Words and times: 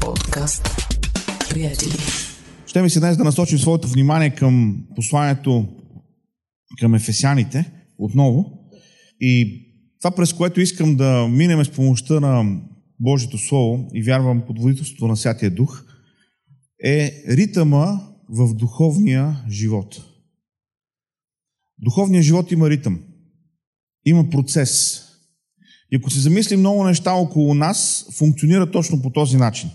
Подкаст. 0.00 0.68
Приятели. 1.50 1.92
Ще 2.66 2.82
ми 2.82 2.90
се 2.90 3.00
днес 3.00 3.16
да 3.16 3.24
насочим 3.24 3.58
своето 3.58 3.88
внимание 3.88 4.30
към 4.30 4.84
посланието 4.96 5.68
към 6.78 6.94
ефесяните 6.94 7.72
отново. 7.98 8.52
И 9.20 9.62
това, 10.00 10.10
през 10.10 10.32
което 10.32 10.60
искам 10.60 10.96
да 10.96 11.28
минем 11.28 11.64
с 11.64 11.70
помощта 11.70 12.20
на 12.20 12.60
Божието 13.00 13.38
Слово 13.38 13.90
и 13.94 14.02
вярвам 14.02 14.42
под 14.46 14.60
водителството 14.60 15.06
на 15.06 15.16
Святия 15.16 15.50
Дух, 15.50 15.84
е 16.84 17.22
ритъма 17.28 18.00
в 18.28 18.54
духовния 18.54 19.44
живот. 19.50 20.04
Духовният 21.78 22.24
живот 22.24 22.52
има 22.52 22.70
ритъм. 22.70 23.00
Има 24.04 24.30
процес. 24.30 25.02
И 25.92 25.96
ако 25.96 26.10
се 26.10 26.20
замислим 26.20 26.60
много 26.60 26.84
неща 26.84 27.12
около 27.12 27.54
нас, 27.54 28.06
функционира 28.12 28.70
точно 28.70 29.02
по 29.02 29.10
този 29.10 29.36
начин. 29.36 29.70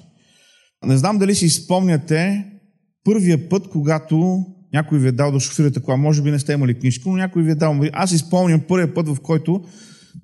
Не 0.85 0.97
знам 0.97 1.17
дали 1.17 1.35
си 1.35 1.49
спомняте 1.49 2.45
първия 3.03 3.49
път, 3.49 3.69
когато 3.69 4.45
някой 4.73 4.99
ви 4.99 5.07
е 5.07 5.11
дал 5.11 5.31
да 5.31 5.39
шофирате 5.39 5.79
кола. 5.79 5.97
Може 5.97 6.21
би 6.21 6.31
не 6.31 6.39
сте 6.39 6.53
имали 6.53 6.79
книжка, 6.79 7.09
но 7.09 7.15
някой 7.15 7.43
ви 7.43 7.51
е 7.51 7.55
дал. 7.55 7.81
Аз 7.93 8.09
си 8.09 8.17
спомням 8.17 8.61
първия 8.67 8.93
път, 8.93 9.07
в 9.07 9.17
който 9.21 9.63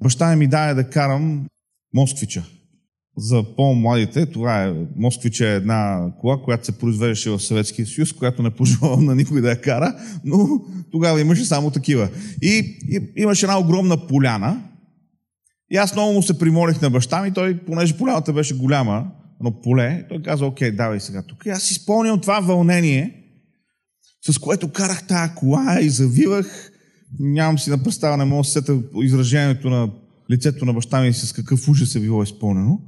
баща 0.03 0.35
ми 0.35 0.47
даде 0.47 0.73
да 0.73 0.89
карам 0.89 1.45
Москвича. 1.93 2.43
За 3.17 3.43
по-младите, 3.55 4.25
това 4.25 4.63
е 4.63 4.73
Москвича 4.95 5.47
е 5.47 5.55
една 5.55 6.11
кола, 6.19 6.41
която 6.43 6.65
се 6.65 6.77
произвеждаше 6.77 7.29
в 7.29 7.39
Съветския 7.39 7.85
съюз, 7.85 8.13
която 8.13 8.43
не 8.43 8.49
пожелавам 8.49 9.05
на 9.05 9.15
никой 9.15 9.41
да 9.41 9.49
я 9.49 9.61
кара, 9.61 9.95
но 10.23 10.61
тогава 10.91 11.21
имаше 11.21 11.45
само 11.45 11.71
такива. 11.71 12.09
И, 12.41 12.79
и 12.89 13.01
имаше 13.15 13.45
една 13.45 13.59
огромна 13.59 14.07
поляна, 14.07 14.61
и 15.71 15.77
аз 15.77 15.93
много 15.93 16.13
му 16.13 16.23
се 16.23 16.39
примолих 16.39 16.81
на 16.81 16.89
баща 16.89 17.21
ми, 17.21 17.33
той, 17.33 17.57
понеже 17.57 17.97
поляната 17.97 18.33
беше 18.33 18.57
голяма, 18.57 19.11
но 19.41 19.61
поле, 19.61 20.05
той 20.09 20.21
каза, 20.21 20.45
окей, 20.45 20.71
давай 20.71 20.99
сега 20.99 21.21
тук. 21.21 21.45
И 21.45 21.49
аз 21.49 21.63
си 21.63 21.73
спомням 21.73 22.21
това 22.21 22.39
вълнение, 22.39 23.23
с 24.29 24.37
което 24.37 24.71
карах 24.71 25.07
тази 25.07 25.33
кола 25.35 25.79
и 25.81 25.89
завивах. 25.89 26.71
Нямам 27.19 27.59
си 27.59 27.69
на 27.69 27.83
представа, 27.83 28.17
не 28.17 28.25
мога 28.25 28.43
да 28.43 28.49
сета 28.49 28.79
изражението 29.03 29.69
на 29.69 29.89
лицето 30.31 30.65
на 30.65 30.73
баща 30.73 31.01
ми 31.01 31.13
с 31.13 31.33
какъв 31.33 31.67
ужас 31.67 31.95
е 31.95 31.99
било 31.99 32.23
изпълнено. 32.23 32.79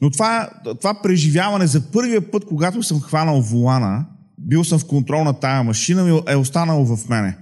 Но 0.00 0.10
това, 0.10 0.50
това 0.80 1.02
преживяване 1.02 1.66
за 1.66 1.90
първия 1.92 2.30
път, 2.30 2.44
когато 2.44 2.82
съм 2.82 3.00
хванал 3.00 3.40
волана, 3.40 4.06
бил 4.38 4.64
съм 4.64 4.78
в 4.78 4.86
контрол 4.86 5.24
на 5.24 5.40
тая 5.40 5.62
машина, 5.62 6.22
е 6.28 6.36
останало 6.36 6.96
в 6.96 7.08
мене. 7.08 7.38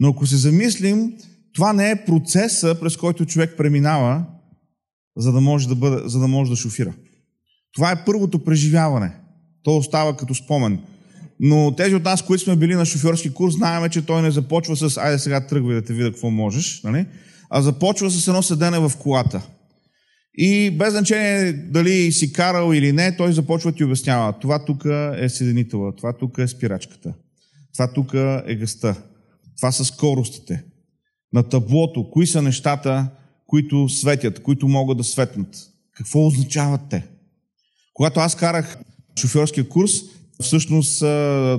Но 0.00 0.08
ако 0.08 0.26
се 0.26 0.36
замислим, 0.36 1.12
това 1.54 1.72
не 1.72 1.90
е 1.90 2.04
процеса, 2.04 2.80
през 2.80 2.96
който 2.96 3.26
човек 3.26 3.54
преминава, 3.56 4.24
за 5.16 5.32
да 5.32 5.40
може 5.40 5.68
да, 5.68 5.74
бъде, 5.74 6.08
за 6.08 6.18
да, 6.18 6.28
може 6.28 6.50
да 6.50 6.56
шофира. 6.56 6.92
Това 7.74 7.90
е 7.90 8.04
първото 8.04 8.44
преживяване. 8.44 9.12
То 9.62 9.76
остава 9.76 10.16
като 10.16 10.34
спомен. 10.34 10.80
Но 11.40 11.74
тези 11.76 11.94
от 11.94 12.04
нас, 12.04 12.22
които 12.22 12.44
сме 12.44 12.56
били 12.56 12.74
на 12.74 12.84
шофьорски 12.84 13.34
курс, 13.34 13.54
знаем, 13.54 13.90
че 13.90 14.06
той 14.06 14.22
не 14.22 14.30
започва 14.30 14.76
с 14.76 14.96
айде 14.96 15.18
сега 15.18 15.46
тръгвай 15.46 15.74
да 15.74 15.82
те 15.82 15.92
видя 15.92 16.10
какво 16.10 16.30
можеш, 16.30 16.82
нали? 16.84 17.06
а 17.50 17.62
започва 17.62 18.10
с 18.10 18.28
едно 18.28 18.42
седене 18.42 18.78
в 18.78 18.92
колата. 18.98 19.42
И 20.34 20.70
без 20.70 20.90
значение 20.90 21.52
дали 21.52 22.12
си 22.12 22.32
карал 22.32 22.72
или 22.72 22.92
не, 22.92 23.16
той 23.16 23.32
започва 23.32 23.70
да 23.70 23.76
ти 23.76 23.84
обяснява. 23.84 24.32
Това 24.32 24.64
тук 24.64 24.84
е 25.18 25.28
седенителът, 25.28 25.96
това 25.96 26.12
тук 26.12 26.38
е 26.38 26.48
спирачката, 26.48 27.14
това 27.74 27.92
тук 27.92 28.14
е 28.46 28.54
гъста, 28.54 28.94
това 29.56 29.72
са 29.72 29.84
скоростите. 29.84 30.64
На 31.32 31.42
таблото, 31.42 32.10
кои 32.10 32.26
са 32.26 32.42
нещата, 32.42 33.06
които 33.46 33.88
светят, 33.88 34.42
които 34.42 34.68
могат 34.68 34.98
да 34.98 35.04
светнат. 35.04 35.56
Какво 35.96 36.26
означават 36.26 36.80
те? 36.90 37.06
Когато 37.98 38.20
аз 38.20 38.34
карах 38.34 38.78
шофьорския 39.20 39.68
курс, 39.68 39.90
всъщност 40.42 41.00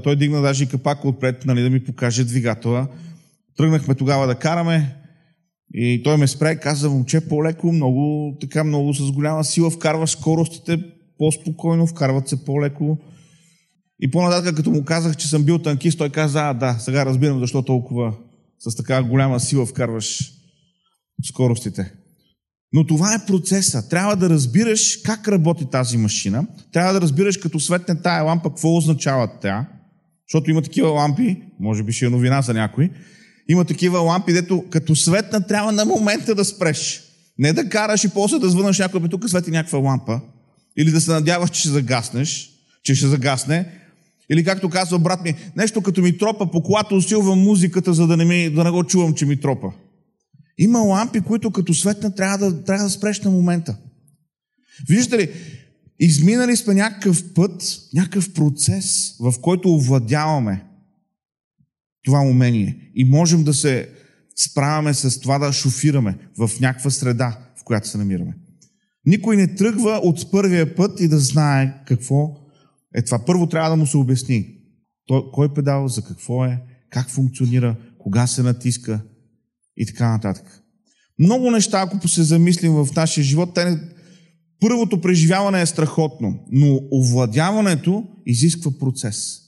той 0.03 0.15
дигна 0.15 0.41
даже 0.41 0.63
и 0.63 0.67
капака 0.67 1.07
отпред, 1.07 1.45
нали, 1.45 1.61
да 1.61 1.69
ми 1.69 1.83
покаже 1.83 2.23
двигателя. 2.23 2.87
Тръгнахме 3.57 3.95
тогава 3.95 4.27
да 4.27 4.35
караме 4.35 4.95
и 5.73 6.01
той 6.03 6.17
ме 6.17 6.27
спре 6.27 6.51
и 6.51 6.59
каза, 6.59 6.89
момче, 6.89 7.27
по-леко, 7.27 7.71
много, 7.71 8.37
така 8.41 8.63
много 8.63 8.93
с 8.93 9.11
голяма 9.11 9.43
сила 9.43 9.69
вкарваш 9.69 10.09
скоростите, 10.09 10.83
по-спокойно, 11.17 11.87
вкарват 11.87 12.27
се 12.27 12.45
по-леко. 12.45 12.97
И 13.99 14.11
по-нататък, 14.11 14.55
като 14.55 14.71
му 14.71 14.85
казах, 14.85 15.17
че 15.17 15.27
съм 15.27 15.43
бил 15.43 15.59
танкист, 15.59 15.97
той 15.97 16.09
каза, 16.09 16.49
а, 16.49 16.53
да, 16.53 16.75
сега 16.79 17.05
разбирам 17.05 17.39
защо 17.39 17.61
толкова 17.61 18.13
с 18.59 18.75
така 18.75 19.03
голяма 19.03 19.39
сила 19.39 19.65
вкарваш 19.65 20.31
скоростите. 21.23 21.93
Но 22.73 22.87
това 22.87 23.13
е 23.13 23.25
процеса. 23.25 23.89
Трябва 23.89 24.15
да 24.15 24.29
разбираш 24.29 24.99
как 25.05 25.27
работи 25.27 25.65
тази 25.71 25.97
машина. 25.97 26.47
Трябва 26.73 26.93
да 26.93 27.01
разбираш 27.01 27.37
като 27.37 27.59
светне 27.59 28.01
тая 28.01 28.23
лампа, 28.23 28.49
какво 28.49 28.77
означава 28.77 29.29
тя. 29.41 29.65
Защото 30.27 30.51
има 30.51 30.61
такива 30.61 30.89
лампи, 30.89 31.41
може 31.59 31.83
би 31.83 31.91
ще 31.91 32.05
е 32.05 32.09
новина 32.09 32.41
за 32.41 32.53
някой, 32.53 32.89
има 33.49 33.65
такива 33.65 33.99
лампи, 33.99 34.33
дето 34.33 34.65
като 34.69 34.95
светна 34.95 35.47
трябва 35.47 35.71
на 35.71 35.85
момента 35.85 36.35
да 36.35 36.45
спреш. 36.45 37.03
Не 37.37 37.53
да 37.53 37.69
караш 37.69 38.03
и 38.03 38.09
после 38.09 38.39
да 38.39 38.49
звънаш 38.49 38.79
някой, 38.79 39.09
тук 39.09 39.29
свети 39.29 39.51
някаква 39.51 39.79
лампа. 39.79 40.21
Или 40.77 40.91
да 40.91 41.01
се 41.01 41.11
надяваш, 41.11 41.49
че 41.49 41.59
ще 41.59 41.69
загаснеш, 41.69 42.49
че 42.83 42.95
ще 42.95 43.07
загасне. 43.07 43.65
Или 44.31 44.43
както 44.43 44.69
казва 44.69 44.99
брат 44.99 45.23
ми, 45.23 45.33
нещо 45.55 45.81
като 45.81 46.01
ми 46.01 46.17
тропа 46.17 46.51
по 46.51 46.63
колата, 46.63 46.95
усилвам 46.95 47.39
музиката, 47.39 47.93
за 47.93 48.07
да 48.07 48.17
не, 48.17 48.25
ми, 48.25 48.49
да 48.49 48.63
не 48.63 48.71
го 48.71 48.83
чувам, 48.83 49.13
че 49.13 49.25
ми 49.25 49.39
тропа. 49.39 49.67
Има 50.61 50.79
лампи, 50.79 51.21
които 51.21 51.51
като 51.51 51.73
светна 51.73 52.15
трябва 52.15 52.37
да, 52.37 52.63
трябва 52.63 52.83
да 52.83 52.89
спреш 52.89 53.21
на 53.21 53.31
момента. 53.31 53.77
Виждате 54.89 55.23
ли, 55.23 55.31
изминали 55.99 56.55
сме 56.57 56.73
някакъв 56.73 57.33
път, 57.33 57.79
някакъв 57.93 58.33
процес, 58.33 59.15
в 59.19 59.33
който 59.41 59.73
овладяваме 59.75 60.65
това 62.03 62.19
умение 62.19 62.91
и 62.95 63.05
можем 63.05 63.43
да 63.43 63.53
се 63.53 63.89
справяме 64.35 64.93
с 64.93 65.19
това 65.19 65.39
да 65.39 65.53
шофираме 65.53 66.17
в 66.37 66.51
някаква 66.61 66.89
среда, 66.89 67.39
в 67.61 67.63
която 67.63 67.87
се 67.87 67.97
намираме. 67.97 68.37
Никой 69.05 69.37
не 69.37 69.55
тръгва 69.55 69.91
от 70.03 70.31
първия 70.31 70.75
път 70.75 70.99
и 70.99 71.07
да 71.07 71.19
знае 71.19 71.83
какво 71.85 72.37
е 72.95 73.01
това. 73.01 73.25
Първо 73.25 73.47
трябва 73.47 73.69
да 73.69 73.75
му 73.75 73.87
се 73.87 73.97
обясни 73.97 74.55
кой 75.33 75.53
педал, 75.53 75.87
за 75.87 76.01
какво 76.01 76.45
е, 76.45 76.61
как 76.89 77.09
функционира, 77.09 77.75
кога 77.99 78.27
се 78.27 78.43
натиска, 78.43 79.01
и 79.79 79.85
така 79.85 80.11
нататък. 80.11 80.63
Много 81.19 81.51
неща, 81.51 81.81
ако 81.81 82.07
се 82.07 82.23
замислим 82.23 82.73
в 82.73 82.87
нашия 82.95 83.23
живот, 83.23 83.53
те 83.55 83.79
първото 84.59 85.01
преживяване 85.01 85.61
е 85.61 85.65
страхотно, 85.65 86.45
но 86.51 86.79
овладяването 86.91 88.07
изисква 88.25 88.71
процес. 88.79 89.39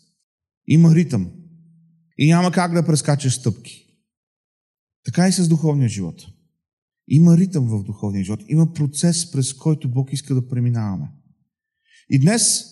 Има 0.68 0.96
ритъм. 0.96 1.32
И 2.18 2.28
няма 2.28 2.52
как 2.52 2.74
да 2.74 2.86
прескачаш 2.86 3.34
стъпки. 3.34 3.86
Така 5.06 5.28
и 5.28 5.32
с 5.32 5.48
духовния 5.48 5.90
живот. 5.90 6.26
Има 7.08 7.38
ритъм 7.38 7.68
в 7.68 7.84
духовния 7.84 8.24
живот. 8.24 8.40
Има 8.48 8.74
процес, 8.74 9.32
през 9.32 9.54
който 9.54 9.90
Бог 9.90 10.14
иска 10.14 10.36
да 10.36 10.48
преминаваме. 10.48 11.08
И 12.10 12.20
днес 12.20 12.64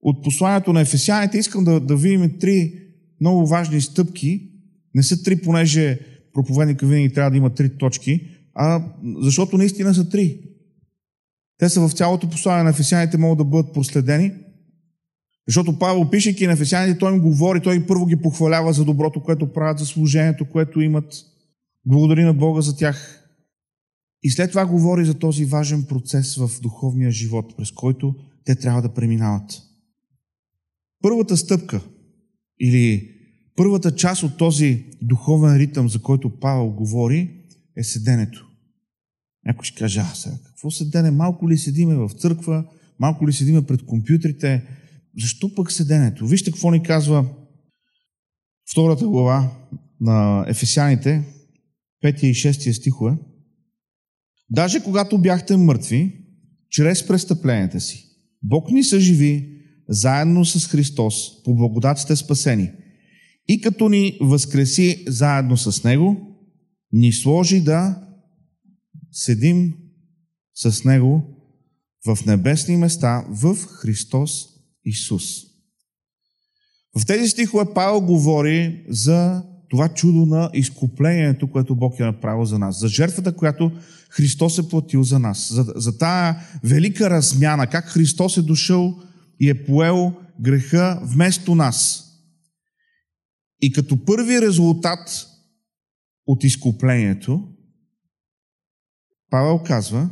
от 0.00 0.24
посланието 0.24 0.72
на 0.72 0.80
Ефесяните 0.80 1.38
искам 1.38 1.64
да, 1.64 1.80
да 1.80 1.96
видим 1.96 2.38
три 2.38 2.78
много 3.20 3.46
важни 3.46 3.80
стъпки. 3.80 4.50
Не 4.94 5.02
са 5.02 5.22
три, 5.22 5.40
понеже 5.40 6.00
проповедника 6.34 6.86
винаги 6.86 7.12
трябва 7.12 7.30
да 7.30 7.36
има 7.36 7.54
три 7.54 7.78
точки, 7.78 8.28
а 8.54 8.84
защото 9.18 9.58
наистина 9.58 9.94
са 9.94 10.08
три. 10.08 10.40
Те 11.58 11.68
са 11.68 11.88
в 11.88 11.92
цялото 11.92 12.30
послание 12.30 12.64
на 12.64 12.70
Ефесяните, 12.70 13.18
могат 13.18 13.38
да 13.38 13.44
бъдат 13.44 13.74
проследени. 13.74 14.32
Защото 15.48 15.78
Павел, 15.78 16.10
пишейки 16.10 16.46
на 16.46 16.52
Ефесяните, 16.52 16.98
той 16.98 17.12
им 17.12 17.20
говори, 17.20 17.60
той 17.60 17.86
първо 17.86 18.06
ги 18.06 18.16
похвалява 18.16 18.72
за 18.72 18.84
доброто, 18.84 19.22
което 19.22 19.52
правят, 19.52 19.78
за 19.78 19.86
служението, 19.86 20.48
което 20.48 20.80
имат. 20.80 21.14
Благодари 21.86 22.22
на 22.24 22.34
Бога 22.34 22.60
за 22.60 22.76
тях. 22.76 23.18
И 24.22 24.30
след 24.30 24.50
това 24.50 24.66
говори 24.66 25.04
за 25.04 25.14
този 25.14 25.44
важен 25.44 25.84
процес 25.84 26.36
в 26.36 26.50
духовния 26.60 27.10
живот, 27.10 27.56
през 27.56 27.70
който 27.70 28.14
те 28.44 28.54
трябва 28.54 28.82
да 28.82 28.94
преминават. 28.94 29.62
Първата 31.02 31.36
стъпка 31.36 31.80
или 32.60 33.10
Първата 33.56 33.94
част 33.94 34.22
от 34.22 34.36
този 34.36 34.84
духовен 35.02 35.56
ритъм, 35.56 35.88
за 35.88 35.98
който 35.98 36.38
Павел 36.40 36.70
говори, 36.70 37.40
е 37.76 37.84
седенето. 37.84 38.48
Някой 39.46 39.64
ще 39.64 39.78
каже, 39.78 40.00
а 40.00 40.14
сега, 40.14 40.36
какво 40.46 40.70
седене? 40.70 41.10
Малко 41.10 41.50
ли 41.50 41.58
седиме 41.58 41.94
в 41.94 42.10
църква? 42.18 42.64
Малко 42.98 43.28
ли 43.28 43.32
седиме 43.32 43.66
пред 43.66 43.86
компютрите? 43.86 44.66
Защо 45.20 45.54
пък 45.54 45.72
седенето? 45.72 46.26
Вижте 46.26 46.50
какво 46.50 46.70
ни 46.70 46.82
казва 46.82 47.26
втората 48.72 49.06
глава 49.06 49.50
на 50.00 50.44
Ефесяните, 50.48 51.24
5 52.04 52.24
и 52.24 52.34
6 52.34 52.72
стихове. 52.72 53.16
Даже 54.50 54.84
когато 54.84 55.18
бяхте 55.18 55.56
мъртви, 55.56 56.24
чрез 56.70 57.06
престъпленията 57.06 57.80
си, 57.80 58.04
Бог 58.42 58.70
ни 58.70 58.84
съживи 58.84 59.58
заедно 59.88 60.44
с 60.44 60.66
Христос, 60.66 61.42
по 61.42 61.54
благодат 61.54 61.98
сте 61.98 62.16
спасени– 62.16 62.72
и 63.48 63.60
като 63.60 63.88
ни 63.88 64.18
възкреси 64.20 65.04
заедно 65.08 65.56
с 65.56 65.84
Него, 65.84 66.36
ни 66.92 67.12
сложи 67.12 67.60
да 67.60 68.02
седим 69.12 69.74
с 70.54 70.84
Него 70.84 71.22
в 72.06 72.18
небесни 72.26 72.76
места 72.76 73.24
в 73.28 73.56
Христос 73.56 74.48
Исус. 74.84 75.24
В 76.98 77.06
тези 77.06 77.28
стихове 77.28 77.64
Павел 77.74 78.00
говори 78.00 78.84
за 78.88 79.42
това 79.70 79.88
чудо 79.88 80.26
на 80.26 80.50
изкуплението, 80.54 81.50
което 81.50 81.76
Бог 81.76 82.00
е 82.00 82.04
направил 82.04 82.44
за 82.44 82.58
нас. 82.58 82.80
За 82.80 82.88
жертвата, 82.88 83.36
която 83.36 83.72
Христос 84.10 84.58
е 84.58 84.68
платил 84.68 85.02
за 85.02 85.18
нас. 85.18 85.52
За, 85.52 85.66
за 85.76 85.98
тая 85.98 86.36
велика 86.64 87.10
размяна, 87.10 87.66
как 87.66 87.84
Христос 87.84 88.36
е 88.36 88.42
дошъл 88.42 88.98
и 89.40 89.50
е 89.50 89.64
поел 89.64 90.12
греха 90.40 91.00
вместо 91.04 91.54
нас. 91.54 92.08
И 93.62 93.72
като 93.72 94.04
първи 94.04 94.40
резултат 94.40 95.26
от 96.26 96.44
изкуплението, 96.44 97.48
Павел 99.30 99.62
казва, 99.62 100.10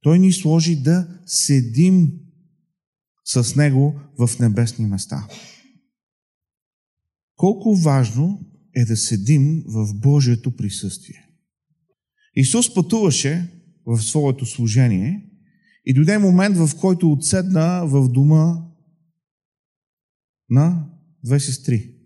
той 0.00 0.18
ни 0.18 0.32
сложи 0.32 0.82
да 0.82 1.20
седим 1.26 2.12
с 3.24 3.56
Него 3.56 4.00
в 4.18 4.38
небесни 4.38 4.86
места. 4.86 5.28
Колко 7.36 7.76
важно 7.76 8.40
е 8.74 8.84
да 8.84 8.96
седим 8.96 9.62
в 9.66 9.94
Божието 9.94 10.56
присъствие. 10.56 11.26
Исус 12.34 12.74
пътуваше 12.74 13.48
в 13.86 14.02
своето 14.02 14.46
служение 14.46 15.30
и 15.84 15.94
дойде 15.94 16.18
момент, 16.18 16.56
в 16.56 16.70
който 16.80 17.12
отседна 17.12 17.86
в 17.86 18.08
дома 18.08 18.56
на 20.50 20.90
две 21.24 21.40
сестри 21.40 21.99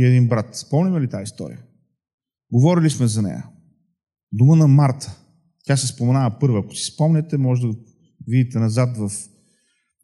и 0.00 0.06
един 0.06 0.28
брат. 0.28 0.56
Спомняме 0.56 1.00
ли 1.00 1.08
тази 1.08 1.22
история? 1.22 1.58
Говорили 2.52 2.90
сме 2.90 3.06
за 3.06 3.22
нея. 3.22 3.46
Дома 4.32 4.56
на 4.56 4.68
Марта. 4.68 5.16
Тя 5.64 5.76
се 5.76 5.86
споменава 5.86 6.38
първа. 6.38 6.58
Ако 6.58 6.74
си 6.74 6.84
спомняте, 6.84 7.36
може 7.38 7.66
да 7.66 7.74
видите 8.28 8.58
назад 8.58 8.96
в 8.96 9.10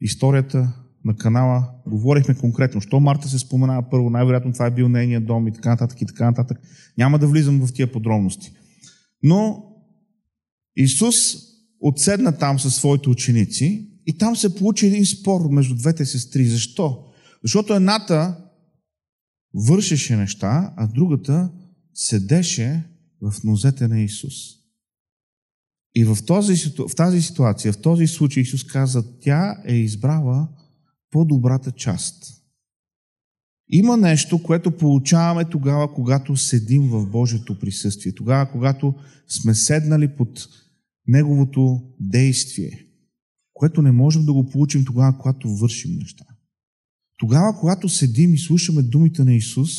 историята 0.01 0.73
на 1.05 1.17
канала. 1.17 1.71
Говорихме 1.87 2.35
конкретно. 2.35 2.81
Що 2.81 3.01
Марта 3.01 3.29
се 3.29 3.39
споменава 3.39 3.91
първо? 3.91 4.11
Най-вероятно 4.11 4.53
това 4.53 4.67
е 4.67 4.71
бил 4.71 4.89
нейният 4.89 5.27
дом 5.27 5.49
и 5.49 5.53
така 5.53 5.69
нататък 5.69 6.03
и 6.03 6.07
така 6.07 6.25
нататък. 6.25 6.59
Няма 6.99 7.19
да 7.19 7.27
влизам 7.27 7.67
в 7.67 7.73
тия 7.73 7.93
подробности. 7.93 8.53
Но 9.23 9.65
Исус 10.77 11.17
отседна 11.81 12.39
там 12.39 12.61
със 12.61 12.75
своите 12.75 13.09
ученици 13.09 13.91
и 14.07 14.19
там 14.19 14.37
се 14.37 14.55
получи 14.55 14.87
един 14.87 15.07
спор 15.07 15.51
между 15.51 15.75
двете 15.75 16.05
сестри. 16.05 16.45
Защо? 16.45 17.05
Защото 17.43 17.75
едната 17.75 18.37
вършеше 19.57 20.17
неща, 20.17 20.75
а 20.77 20.87
другата 20.87 21.51
седеше 21.95 22.85
в 23.23 23.35
нозете 23.45 23.89
на 23.89 24.01
Исус. 24.01 24.35
И 25.95 26.05
в, 26.05 26.19
този, 26.27 26.73
в 26.89 26.95
тази 26.97 27.23
ситуация, 27.23 27.73
в 27.73 27.81
този 27.81 28.07
случай 28.07 28.41
Исус 28.41 28.65
каза, 28.65 29.21
тя 29.21 29.63
е 29.65 29.75
избрала 29.75 30.49
по-добрата 31.11 31.73
част. 31.73 32.33
Има 33.69 33.97
нещо, 33.97 34.43
което 34.43 34.77
получаваме 34.77 35.45
тогава, 35.45 35.95
когато 35.95 36.37
седим 36.37 36.89
в 36.89 37.07
Божието 37.07 37.59
присъствие. 37.59 38.13
Тогава, 38.13 38.51
когато 38.51 38.95
сме 39.29 39.55
седнали 39.55 40.17
под 40.17 40.49
Неговото 41.09 41.83
действие, 42.01 42.87
което 43.53 43.83
не 43.83 43.93
можем 43.93 44.25
да 44.25 44.33
го 44.33 44.51
получим 44.51 44.85
тогава, 44.85 45.19
когато 45.19 45.57
вършим 45.57 45.99
неща. 45.99 46.25
Тогава, 47.17 47.59
когато 47.61 47.89
седим 47.89 48.35
и 48.35 48.39
слушаме 48.39 48.83
думите 48.83 49.25
на 49.25 49.35
Исус, 49.35 49.71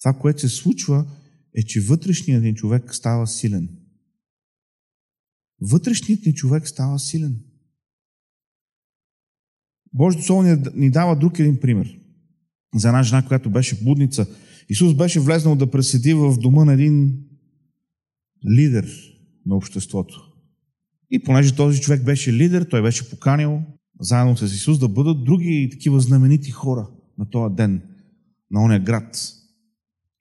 това, 0.00 0.12
което 0.12 0.40
се 0.40 0.48
случва, 0.48 1.06
е, 1.54 1.62
че 1.62 1.80
вътрешният 1.80 2.42
ни 2.42 2.54
човек 2.54 2.94
става 2.94 3.26
силен. 3.26 3.68
Вътрешният 5.60 6.26
ни 6.26 6.34
човек 6.34 6.68
става 6.68 6.98
силен. 6.98 7.40
Божието 9.92 10.26
Слово 10.26 10.42
ни 10.74 10.90
дава 10.90 11.16
друг 11.16 11.38
един 11.38 11.60
пример. 11.60 11.98
За 12.74 12.88
една 12.88 13.02
жена, 13.02 13.26
която 13.26 13.50
беше 13.50 13.84
будница. 13.84 14.26
Исус 14.68 14.94
беше 14.94 15.20
влезнал 15.20 15.56
да 15.56 15.70
преседи 15.70 16.14
в 16.14 16.38
дома 16.38 16.64
на 16.64 16.72
един 16.72 17.24
лидер 18.56 18.88
на 19.46 19.56
обществото. 19.56 20.32
И 21.10 21.22
понеже 21.22 21.54
този 21.54 21.80
човек 21.80 22.04
беше 22.04 22.32
лидер, 22.32 22.62
той 22.62 22.82
беше 22.82 23.10
поканил 23.10 23.62
заедно 24.02 24.36
с 24.36 24.42
Исус 24.42 24.78
да 24.78 24.88
бъдат 24.88 25.24
други 25.24 25.68
такива 25.72 26.00
знаменити 26.00 26.50
хора 26.50 26.88
на 27.18 27.30
този 27.30 27.54
ден, 27.54 27.82
на 28.50 28.64
ония 28.64 28.80
град. 28.80 29.18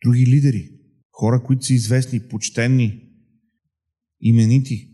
Други 0.05 0.27
лидери. 0.27 0.69
Хора, 1.11 1.43
които 1.43 1.65
са 1.65 1.73
известни, 1.73 2.19
почтенни, 2.19 3.03
именити. 4.21 4.87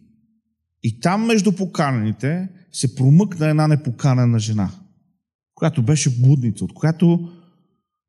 И 0.83 0.99
там 0.99 1.25
между 1.25 1.51
поканените 1.51 2.49
се 2.71 2.95
промъкна 2.95 3.47
една 3.47 3.67
непоканена 3.67 4.39
жена, 4.39 4.71
която 5.55 5.83
беше 5.83 6.21
блудница, 6.21 6.65
от 6.65 6.73
която 6.73 7.29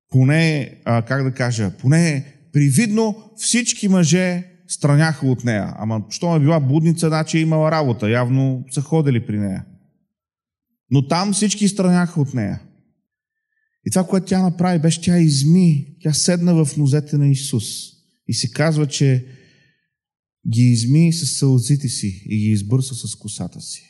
поне, 0.09 0.75
а, 0.85 1.03
как 1.03 1.25
да 1.25 1.33
кажа, 1.33 1.73
поне 1.81 2.35
привидно 2.53 3.31
всички 3.37 3.89
мъже 3.89 4.45
страняха 4.69 5.27
от 5.27 5.45
нея. 5.45 5.75
Ама, 5.79 6.05
що 6.11 6.37
е 6.37 6.41
била 6.41 6.61
будница, 6.61 7.09
значи 7.09 7.39
е 7.39 7.41
имала 7.41 7.71
работа. 7.71 8.11
Явно 8.11 8.65
са 8.71 8.81
ходили 8.81 9.27
при 9.27 9.39
нея. 9.39 9.65
Но 10.91 11.09
там 11.09 11.33
всички 11.33 11.69
страняха 11.69 12.21
от 12.21 12.35
нея. 12.35 12.63
И 13.87 13.91
това, 13.91 14.07
което 14.07 14.27
тя 14.27 14.43
направи, 14.43 14.79
беше 14.79 15.01
тя 15.01 15.19
изми, 15.19 15.97
тя 16.03 16.13
седна 16.13 16.65
в 16.65 16.77
нозете 16.77 17.19
на 17.19 17.29
Исус. 17.29 17.65
И 18.27 18.35
се 18.35 18.51
казва, 18.51 18.87
че 18.87 19.27
ги 20.49 20.63
изми 20.63 21.13
с 21.13 21.27
сълзите 21.27 21.89
си 21.89 22.23
и 22.27 22.39
ги 22.39 22.51
избърса 22.51 22.95
с 22.95 23.15
косата 23.15 23.61
си. 23.61 23.83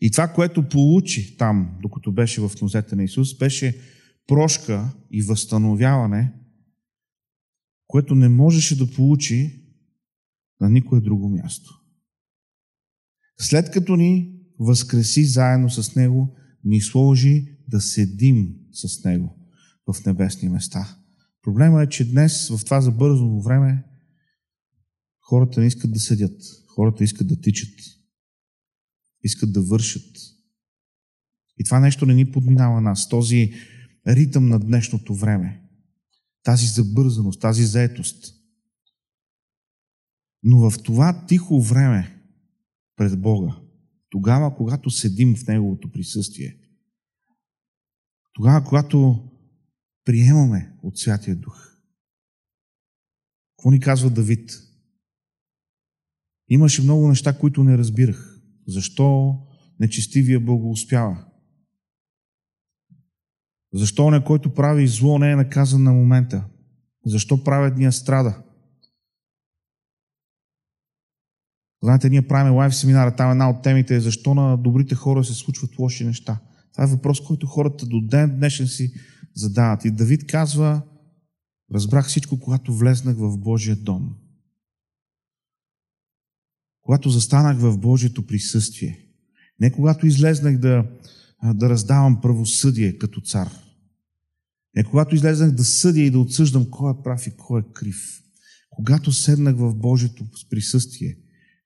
И 0.00 0.10
това, 0.10 0.28
което 0.28 0.68
получи 0.68 1.36
там, 1.36 1.78
докато 1.82 2.12
беше 2.12 2.40
в 2.40 2.50
нозете 2.62 2.96
на 2.96 3.04
Исус, 3.04 3.38
беше 3.38 3.80
прошка 4.26 4.92
и 5.10 5.22
възстановяване 5.22 6.32
което 7.86 8.14
не 8.14 8.28
можеше 8.28 8.78
да 8.78 8.90
получи 8.90 9.62
на 10.60 10.70
никое 10.70 11.00
друго 11.00 11.28
място. 11.28 11.80
След 13.40 13.70
като 13.70 13.96
ни 13.96 14.35
възкреси 14.58 15.24
заедно 15.24 15.70
с 15.70 15.94
Него, 15.94 16.36
ни 16.64 16.80
сложи 16.80 17.58
да 17.68 17.80
седим 17.80 18.54
с 18.72 19.04
Него 19.04 19.38
в 19.92 20.04
небесни 20.06 20.48
места. 20.48 20.98
Проблема 21.42 21.82
е, 21.82 21.88
че 21.88 22.10
днес, 22.10 22.48
в 22.48 22.64
това 22.64 22.80
забързано 22.80 23.40
време, 23.40 23.84
хората 25.20 25.60
не 25.60 25.66
искат 25.66 25.92
да 25.92 26.00
седят. 26.00 26.42
Хората 26.74 27.04
искат 27.04 27.26
да 27.26 27.40
тичат. 27.40 27.74
Искат 29.22 29.52
да 29.52 29.62
вършат. 29.62 30.16
И 31.58 31.64
това 31.64 31.80
нещо 31.80 32.06
не 32.06 32.14
ни 32.14 32.32
подминава 32.32 32.80
нас. 32.80 33.08
Този 33.08 33.52
ритъм 34.06 34.48
на 34.48 34.58
днешното 34.60 35.14
време 35.14 35.66
тази 36.46 36.66
забързаност, 36.66 37.40
тази 37.40 37.64
заетост. 37.64 38.34
Но 40.42 40.70
в 40.70 40.82
това 40.82 41.26
тихо 41.26 41.62
време 41.62 42.22
пред 42.96 43.20
Бога, 43.20 43.56
тогава, 44.16 44.56
когато 44.56 44.90
седим 44.90 45.36
в 45.36 45.46
Неговото 45.46 45.92
присъствие, 45.92 46.56
тогава, 48.32 48.64
когато 48.64 49.28
приемаме 50.04 50.72
от 50.82 50.98
Святия 50.98 51.36
Дух, 51.36 51.76
какво 53.56 53.70
ни 53.70 53.80
казва 53.80 54.10
Давид? 54.10 54.50
Имаше 56.48 56.82
много 56.82 57.08
неща, 57.08 57.38
които 57.38 57.64
не 57.64 57.78
разбирах. 57.78 58.40
Защо 58.66 59.38
нечестивия 59.80 60.40
Бог 60.40 60.62
успява? 60.64 61.24
Защо 63.72 64.04
он 64.04 64.24
който 64.24 64.54
прави 64.54 64.88
зло, 64.88 65.18
не 65.18 65.30
е 65.30 65.36
наказан 65.36 65.82
на 65.82 65.92
момента? 65.92 66.48
Защо 67.06 67.44
праведния 67.44 67.92
страда? 67.92 68.42
Знаете, 71.82 72.10
ние 72.10 72.28
правим 72.28 72.54
лайв 72.54 72.76
семинара, 72.76 73.16
там 73.16 73.30
една 73.30 73.50
от 73.50 73.62
темите 73.62 73.96
е 73.96 74.00
защо 74.00 74.34
на 74.34 74.56
добрите 74.56 74.94
хора 74.94 75.24
се 75.24 75.34
случват 75.34 75.78
лоши 75.78 76.04
неща. 76.04 76.40
Това 76.72 76.84
е 76.84 76.90
въпрос, 76.90 77.20
който 77.20 77.46
хората 77.46 77.86
до 77.86 78.00
ден 78.00 78.36
днешен 78.36 78.66
си 78.66 78.92
задават. 79.34 79.84
И 79.84 79.90
Давид 79.90 80.26
казва, 80.26 80.82
разбрах 81.74 82.06
всичко, 82.06 82.40
когато 82.40 82.74
влезнах 82.74 83.16
в 83.16 83.38
Божия 83.38 83.76
дом. 83.76 84.14
Когато 86.82 87.10
застанах 87.10 87.58
в 87.58 87.78
Божието 87.78 88.26
присъствие. 88.26 88.98
Не 89.60 89.72
когато 89.72 90.06
излезнах 90.06 90.58
да, 90.58 90.84
да 91.54 91.68
раздавам 91.70 92.20
правосъдие 92.20 92.98
като 92.98 93.20
цар. 93.20 93.48
Не 94.76 94.84
когато 94.84 95.14
излезнах 95.14 95.50
да 95.50 95.64
съдя 95.64 96.00
и 96.00 96.10
да 96.10 96.18
отсъждам 96.18 96.70
кой 96.70 96.92
е 96.92 97.02
прав 97.04 97.26
и 97.26 97.36
кой 97.36 97.60
е 97.60 97.72
крив. 97.72 98.22
Когато 98.70 99.12
седнах 99.12 99.56
в 99.56 99.74
Божието 99.74 100.26
присъствие, 100.50 101.16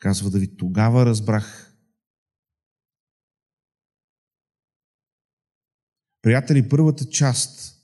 казва 0.00 0.30
Давид, 0.30 0.58
тогава 0.58 1.06
разбрах. 1.06 1.76
Приятели, 6.22 6.68
първата 6.68 7.08
част 7.08 7.76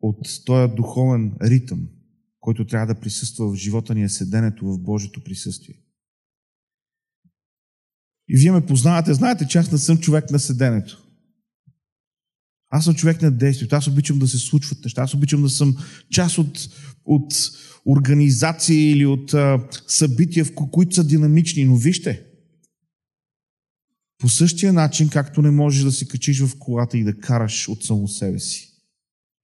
от 0.00 0.44
този 0.44 0.74
духовен 0.74 1.36
ритъм, 1.42 1.88
който 2.40 2.66
трябва 2.66 2.94
да 2.94 3.00
присъства 3.00 3.50
в 3.50 3.54
живота 3.54 3.94
ни 3.94 4.02
е 4.02 4.08
седенето 4.08 4.66
в 4.66 4.78
Божието 4.78 5.24
присъствие. 5.24 5.74
И 8.28 8.36
вие 8.36 8.52
ме 8.52 8.66
познавате, 8.66 9.14
знаете, 9.14 9.46
че 9.46 9.58
аз 9.58 9.72
не 9.72 9.78
съм 9.78 9.98
човек 9.98 10.30
на 10.30 10.38
седенето. 10.38 11.09
Аз 12.70 12.84
съм 12.84 12.94
човек 12.94 13.22
на 13.22 13.30
действието. 13.30 13.76
Аз 13.76 13.86
обичам 13.86 14.18
да 14.18 14.28
се 14.28 14.38
случват 14.38 14.84
неща. 14.84 15.02
Аз 15.02 15.14
обичам 15.14 15.42
да 15.42 15.48
съм 15.48 15.76
част 16.10 16.38
от, 16.38 16.68
от 17.04 17.34
организации 17.86 18.90
или 18.90 19.06
от 19.06 19.34
а, 19.34 19.68
събития, 19.86 20.44
в 20.44 20.54
които 20.54 20.94
са 20.94 21.04
динамични. 21.04 21.64
Но 21.64 21.76
вижте, 21.76 22.22
по 24.18 24.28
същия 24.28 24.72
начин, 24.72 25.08
както 25.08 25.42
не 25.42 25.50
можеш 25.50 25.84
да 25.84 25.92
се 25.92 26.08
качиш 26.08 26.40
в 26.40 26.58
колата 26.58 26.98
и 26.98 27.04
да 27.04 27.18
караш 27.18 27.68
от 27.68 27.84
само 27.84 28.08
себе 28.08 28.38
си. 28.38 28.66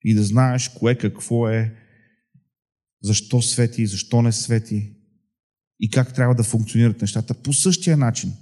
И 0.05 0.15
да 0.15 0.23
знаеш 0.23 0.69
кое 0.69 0.95
какво 0.95 1.49
е, 1.49 1.75
защо 3.03 3.43
свети 3.43 3.87
защо 3.87 4.23
не 4.23 4.33
свети. 4.33 4.93
И 5.81 5.91
как 5.91 6.15
трябва 6.15 6.35
да 6.35 6.43
функционират 6.43 7.01
нещата. 7.01 7.35
По 7.35 7.53
същия 7.53 7.97
начин. 7.97 8.33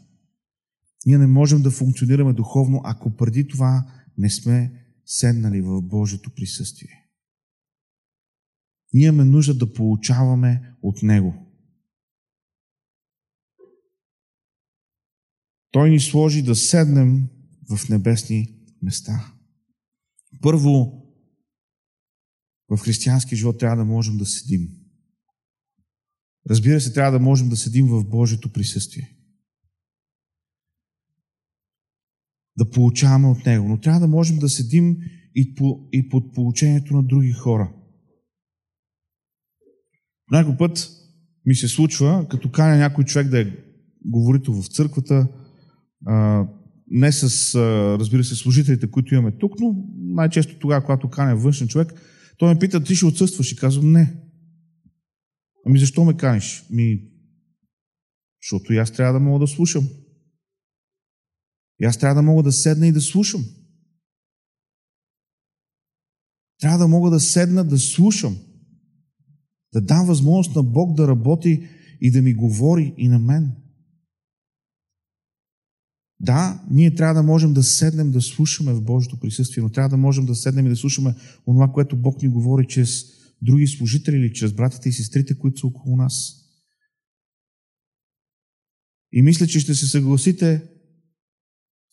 Ние 1.07 1.19
не 1.19 1.26
можем 1.26 1.62
да 1.62 1.71
функционираме 1.71 2.33
духовно, 2.33 2.81
ако 2.85 3.17
преди 3.17 3.49
това 3.49 3.87
не 4.18 4.30
сме 4.30 4.87
седнали 5.06 5.61
в 5.61 5.83
Божието 5.83 6.30
присъствие. 6.30 7.04
Ние 8.92 9.06
имаме 9.06 9.25
нужда 9.25 9.54
да 9.54 9.73
получаваме 9.73 10.75
от 10.83 11.02
Него. 11.02 11.44
Той 15.71 15.90
ни 15.90 16.00
сложи 16.00 16.42
да 16.42 16.54
седнем 16.54 17.28
в 17.71 17.88
небесни 17.88 18.59
места. 18.83 19.35
Първо, 20.42 21.02
в 22.71 22.76
християнски 22.76 23.37
живот 23.37 23.59
трябва 23.59 23.76
да 23.76 23.85
можем 23.85 24.18
да 24.18 24.26
седим. 24.26 24.68
Разбира 26.50 26.80
се, 26.80 26.92
трябва 26.92 27.12
да 27.12 27.25
можем 27.25 27.49
да 27.49 27.56
седим 27.56 27.87
в 27.87 28.04
Божието 28.04 28.52
присъствие. 28.52 29.13
Да 32.59 32.71
получаваме 32.71 33.29
от 33.29 33.47
Него. 33.47 33.69
Но 33.69 33.81
трябва 33.81 34.01
да 34.01 34.09
можем 34.09 34.39
да 34.39 34.49
седим 34.49 34.97
и, 35.35 35.55
по, 35.55 35.89
и 35.93 36.09
под 36.09 36.35
получението 36.35 36.97
на 36.97 37.03
други 37.03 37.33
хора. 37.33 37.73
Някой 40.31 40.57
път 40.57 40.91
ми 41.47 41.55
се 41.55 41.69
случва, 41.69 42.27
като 42.31 42.51
каня 42.51 42.77
някой 42.77 43.05
човек 43.05 43.29
да 43.29 43.41
е 43.41 43.53
говорител 44.05 44.55
в 44.55 44.67
църквата, 44.67 45.29
а, 46.07 46.47
не 46.87 47.13
с, 47.13 47.55
а, 47.55 47.61
разбира 47.99 48.25
се, 48.25 48.35
служителите, 48.35 48.91
които 48.91 49.15
имаме 49.15 49.39
тук, 49.39 49.53
но 49.61 49.77
най-често 49.97 50.59
тогава, 50.59 50.85
когато 50.85 51.11
каня 51.11 51.37
външен 51.37 51.69
човек, 51.69 51.93
той 52.39 52.55
ме 52.55 52.59
пита, 52.59 52.85
ти 52.85 52.95
ще 52.95 53.07
отсъстваш 53.07 53.53
и 53.53 53.57
казвам, 53.57 53.93
не. 53.93 54.17
Ами 55.67 55.79
защо 55.79 56.05
ме 56.05 56.17
каниш? 56.17 56.65
Ми, 56.71 57.01
защото 58.43 58.73
и 58.73 58.77
аз 58.77 58.91
трябва 58.91 59.13
да 59.13 59.21
мога 59.21 59.39
да 59.39 59.47
слушам. 59.47 59.89
И 61.85 61.87
аз 61.87 61.99
трябва 61.99 62.14
да 62.14 62.23
мога 62.23 62.43
да 62.43 62.53
седна 62.53 62.87
и 62.87 62.93
да 62.93 63.00
слушам. 63.00 63.45
Трябва 66.61 66.79
да 66.79 66.88
мога 66.88 67.11
да 67.11 67.21
седна 67.21 67.64
да 67.64 67.79
слушам. 67.79 68.38
Да 69.73 69.81
дам 69.81 70.07
възможност 70.07 70.57
на 70.57 70.62
Бог 70.62 70.97
да 70.97 71.09
работи 71.09 71.69
и 72.00 72.11
да 72.11 72.23
ми 72.23 72.35
говори 72.35 72.95
и 72.99 73.09
на 73.09 73.19
мен. 73.19 73.53
Да, 76.21 76.64
ние 76.71 76.95
трябва 76.95 77.14
да 77.14 77.23
можем 77.23 77.55
да 77.55 77.62
седнем 77.62 78.11
да 78.11 78.23
слушаме 78.23 78.73
в 78.73 78.85
Божието 78.85 79.21
присъствие, 79.21 79.62
но 79.62 79.71
трябва 79.71 79.88
да 79.88 79.97
можем 79.97 80.26
да 80.26 80.35
седнем 80.35 80.67
и 80.67 80.71
да 80.71 80.76
слушаме 80.76 81.14
онова, 81.47 81.73
което 81.73 81.97
Бог 81.97 82.23
ни 82.23 82.29
говори 82.29 82.67
чрез 82.69 83.05
други 83.43 83.67
служители 83.67 84.17
или 84.17 84.33
чрез 84.33 84.53
братята 84.53 84.88
и 84.88 84.93
сестрите, 84.93 85.38
които 85.38 85.61
са 85.61 85.67
около 85.67 85.97
нас. 85.97 86.35
И 89.12 89.23
мисля, 89.23 89.47
че 89.47 89.61
ще 89.61 89.75
се 89.75 89.87
съгласите 89.87 90.74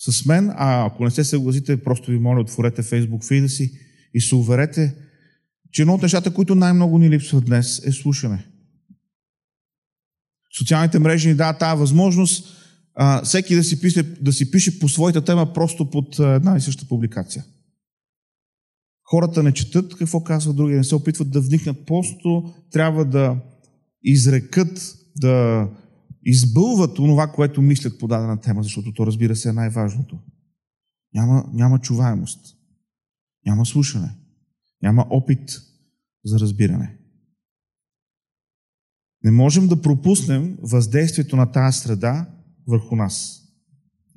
с 0.09 0.25
мен, 0.25 0.49
а 0.55 0.85
ако 0.85 1.03
не 1.03 1.11
се 1.11 1.23
съгласите, 1.23 1.83
просто 1.83 2.11
ви 2.11 2.19
моля, 2.19 2.41
отворете 2.41 2.83
Facebook 2.83 3.27
фида 3.27 3.49
си 3.49 3.71
и 4.13 4.21
се 4.21 4.35
уверете, 4.35 4.95
че 5.71 5.81
едно 5.81 5.93
от 5.93 6.01
нещата, 6.01 6.33
които 6.33 6.55
най-много 6.55 6.97
ни 6.97 7.09
липсват 7.09 7.45
днес, 7.45 7.85
е 7.85 7.91
слушане. 7.91 8.45
Социалните 10.57 10.99
мрежи 10.99 11.27
ни 11.27 11.35
дават 11.35 11.59
тази 11.59 11.79
възможност 11.79 12.57
а, 12.95 13.23
всеки 13.23 13.55
да 13.55 13.63
си, 13.63 13.81
пише, 13.81 14.03
да 14.03 14.33
си 14.33 14.51
пише 14.51 14.79
по 14.79 14.89
своята 14.89 15.25
тема 15.25 15.53
просто 15.53 15.89
под 15.89 16.19
една 16.19 16.57
и 16.57 16.61
съща 16.61 16.87
публикация. 16.87 17.45
Хората 19.03 19.43
не 19.43 19.53
четат 19.53 19.95
какво 19.95 20.23
казва 20.23 20.53
другия, 20.53 20.77
не 20.77 20.83
се 20.83 20.95
опитват 20.95 21.31
да 21.31 21.41
вникнат, 21.41 21.85
просто 21.85 22.53
трябва 22.71 23.05
да 23.05 23.37
изрекат, 24.03 24.95
да 25.15 25.67
избълват 26.23 26.99
онова, 26.99 27.27
което 27.27 27.61
мислят 27.61 27.99
по 27.99 28.07
дадена 28.07 28.39
тема, 28.39 28.63
защото 28.63 28.93
то 28.93 29.05
разбира 29.05 29.35
се 29.35 29.49
е 29.49 29.53
най-важното. 29.53 30.19
Няма, 31.13 31.49
няма 31.53 31.79
чуваемост, 31.79 32.57
няма 33.45 33.65
слушане, 33.65 34.15
няма 34.81 35.05
опит 35.09 35.61
за 36.25 36.39
разбиране. 36.39 36.97
Не 39.23 39.31
можем 39.31 39.67
да 39.67 39.81
пропуснем 39.81 40.57
въздействието 40.61 41.35
на 41.35 41.51
тази 41.51 41.79
среда 41.79 42.29
върху 42.67 42.95
нас. 42.95 43.41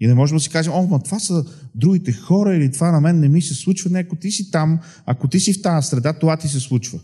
И 0.00 0.06
не 0.06 0.14
можем 0.14 0.37
да 0.37 0.40
си 0.40 0.50
кажем, 0.50 0.73
о, 0.73 0.87
ма 0.87 1.02
това 1.02 1.18
са 1.18 1.44
другите 1.75 2.12
хора 2.12 2.56
или 2.56 2.73
това 2.73 2.92
на 2.92 3.00
мен 3.00 3.20
не 3.20 3.28
ми 3.28 3.42
се 3.42 3.54
случва. 3.54 3.90
Не, 3.90 3.99
ако 3.99 4.16
ти 4.16 4.30
си 4.30 4.50
там, 4.50 4.80
ако 5.06 5.28
ти 5.28 5.40
си 5.40 5.52
в 5.52 5.62
тази 5.62 5.88
среда, 5.88 6.12
това 6.12 6.37
ти 6.37 6.49
се 6.49 6.61
случва. 6.61 7.00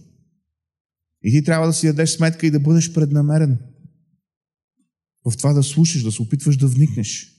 И 1.23 1.33
ти 1.33 1.45
трябва 1.45 1.67
да 1.67 1.73
си 1.73 1.87
дадеш 1.87 2.11
сметка 2.11 2.47
и 2.47 2.51
да 2.51 2.61
бъдеш 2.61 2.93
преднамерен 2.93 3.59
в 5.25 5.37
това 5.37 5.53
да 5.53 5.63
слушаш, 5.63 6.03
да 6.03 6.13
се 6.13 6.23
опитваш 6.23 6.57
да 6.57 6.67
вникнеш. 6.69 7.37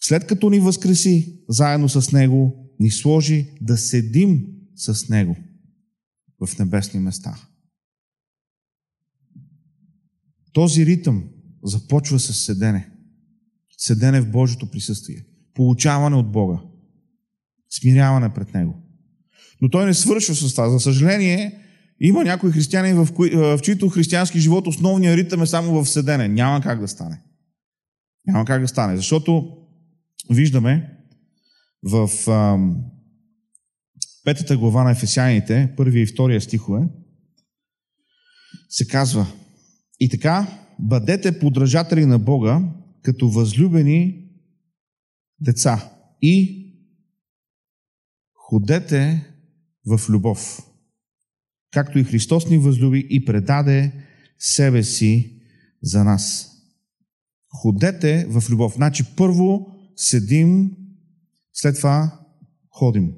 След 0.00 0.26
като 0.26 0.50
ни 0.50 0.60
възкреси 0.60 1.44
заедно 1.48 1.88
с 1.88 2.12
Него, 2.12 2.70
ни 2.80 2.90
сложи 2.90 3.50
да 3.60 3.76
седим 3.76 4.46
с 4.76 5.08
Него 5.08 5.36
в 6.46 6.58
небесни 6.58 7.00
места. 7.00 7.48
Този 10.52 10.86
ритъм 10.86 11.28
започва 11.64 12.20
с 12.20 12.34
седене. 12.34 12.90
Седене 13.78 14.20
в 14.20 14.30
Божието 14.30 14.70
присъствие. 14.70 15.24
Получаване 15.54 16.16
от 16.16 16.32
Бога. 16.32 16.60
Смиряване 17.70 18.34
пред 18.34 18.54
Него. 18.54 18.82
Но 19.62 19.68
той 19.68 19.86
не 19.86 19.94
свършва 19.94 20.34
с 20.34 20.50
това. 20.54 20.70
За 20.70 20.80
съжаление, 20.80 21.65
има 22.00 22.24
някои 22.24 22.52
християни, 22.52 22.92
в, 22.92 23.08
кои, 23.14 23.30
в 23.30 23.58
чието 23.62 23.88
християнски 23.88 24.40
живот 24.40 24.66
основният 24.66 25.16
ритъм 25.16 25.42
е 25.42 25.46
само 25.46 25.84
в 25.84 25.88
седене. 25.88 26.28
Няма 26.28 26.60
как 26.60 26.80
да 26.80 26.88
стане. 26.88 27.20
Няма 28.26 28.44
как 28.44 28.60
да 28.60 28.68
стане. 28.68 28.96
Защото 28.96 29.56
виждаме 30.30 30.92
в 31.82 32.30
ам, 32.30 32.76
петата 34.24 34.56
глава 34.56 34.84
на 34.84 34.90
Ефесяните, 34.90 35.74
първия 35.76 36.02
и 36.02 36.06
втория 36.06 36.40
стихове, 36.40 36.88
се 38.68 38.88
казва 38.88 39.26
и 40.00 40.08
така, 40.08 40.46
бъдете 40.78 41.38
подражатели 41.38 42.06
на 42.06 42.18
Бога, 42.18 42.62
като 43.02 43.28
възлюбени 43.28 44.24
деца 45.40 45.92
и 46.22 46.66
ходете 48.34 49.30
в 49.86 50.00
любов, 50.08 50.62
както 51.76 51.98
и 51.98 52.04
Христос 52.04 52.50
ни 52.50 52.58
възлюби 52.58 53.06
и 53.10 53.24
предаде 53.24 53.92
себе 54.38 54.82
си 54.82 55.40
за 55.82 56.04
нас. 56.04 56.50
Ходете 57.62 58.26
в 58.30 58.50
любов. 58.50 58.74
Значи 58.74 59.04
първо 59.16 59.66
седим, 59.96 60.70
след 61.52 61.76
това 61.76 62.20
ходим. 62.70 63.12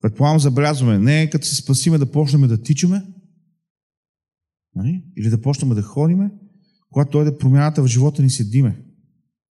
Предполагам, 0.00 0.38
забелязваме, 0.38 0.98
не 0.98 1.22
е 1.22 1.30
като 1.30 1.46
се 1.46 1.56
спасиме 1.56 1.98
да 1.98 2.12
почнем 2.12 2.48
да 2.48 2.62
тичаме, 2.62 3.06
Нали? 4.74 5.04
Или 5.16 5.30
да 5.30 5.40
почнем 5.40 5.74
да 5.74 5.82
ходиме, 5.82 6.30
когато 6.90 7.10
дойде 7.10 7.38
промяната 7.38 7.82
в 7.82 7.86
живота 7.86 8.22
ни, 8.22 8.30
седиме. 8.30 8.84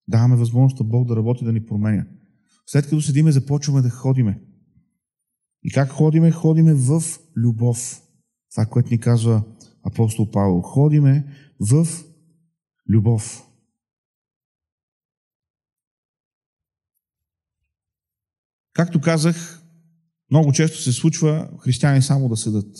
Даваме 0.07 0.35
възможност 0.35 0.89
Бог 0.89 1.07
да 1.07 1.15
работи, 1.15 1.45
да 1.45 1.53
ни 1.53 1.65
променя. 1.65 2.05
След 2.65 2.85
като 2.85 3.01
седиме, 3.01 3.31
започваме 3.31 3.81
да 3.81 3.89
ходиме. 3.89 4.41
И 5.63 5.71
как 5.71 5.89
ходиме? 5.89 6.31
Ходиме 6.31 6.73
в 6.73 7.01
любов. 7.35 8.01
Това, 8.51 8.65
което 8.65 8.89
ни 8.89 8.99
казва 8.99 9.43
апостол 9.83 10.31
Павел. 10.31 10.61
Ходиме 10.61 11.35
в 11.59 11.87
любов. 12.89 13.45
Както 18.73 19.01
казах, 19.01 19.63
много 20.31 20.51
често 20.53 20.81
се 20.81 20.91
случва 20.91 21.49
християни 21.63 22.01
само 22.01 22.29
да 22.29 22.37
седат. 22.37 22.77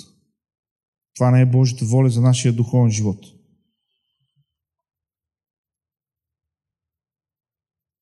Това 1.15 1.31
не 1.31 1.41
е 1.41 1.45
Божията 1.45 1.85
воля 1.85 2.09
за 2.09 2.21
нашия 2.21 2.53
духовен 2.53 2.91
живот. 2.91 3.25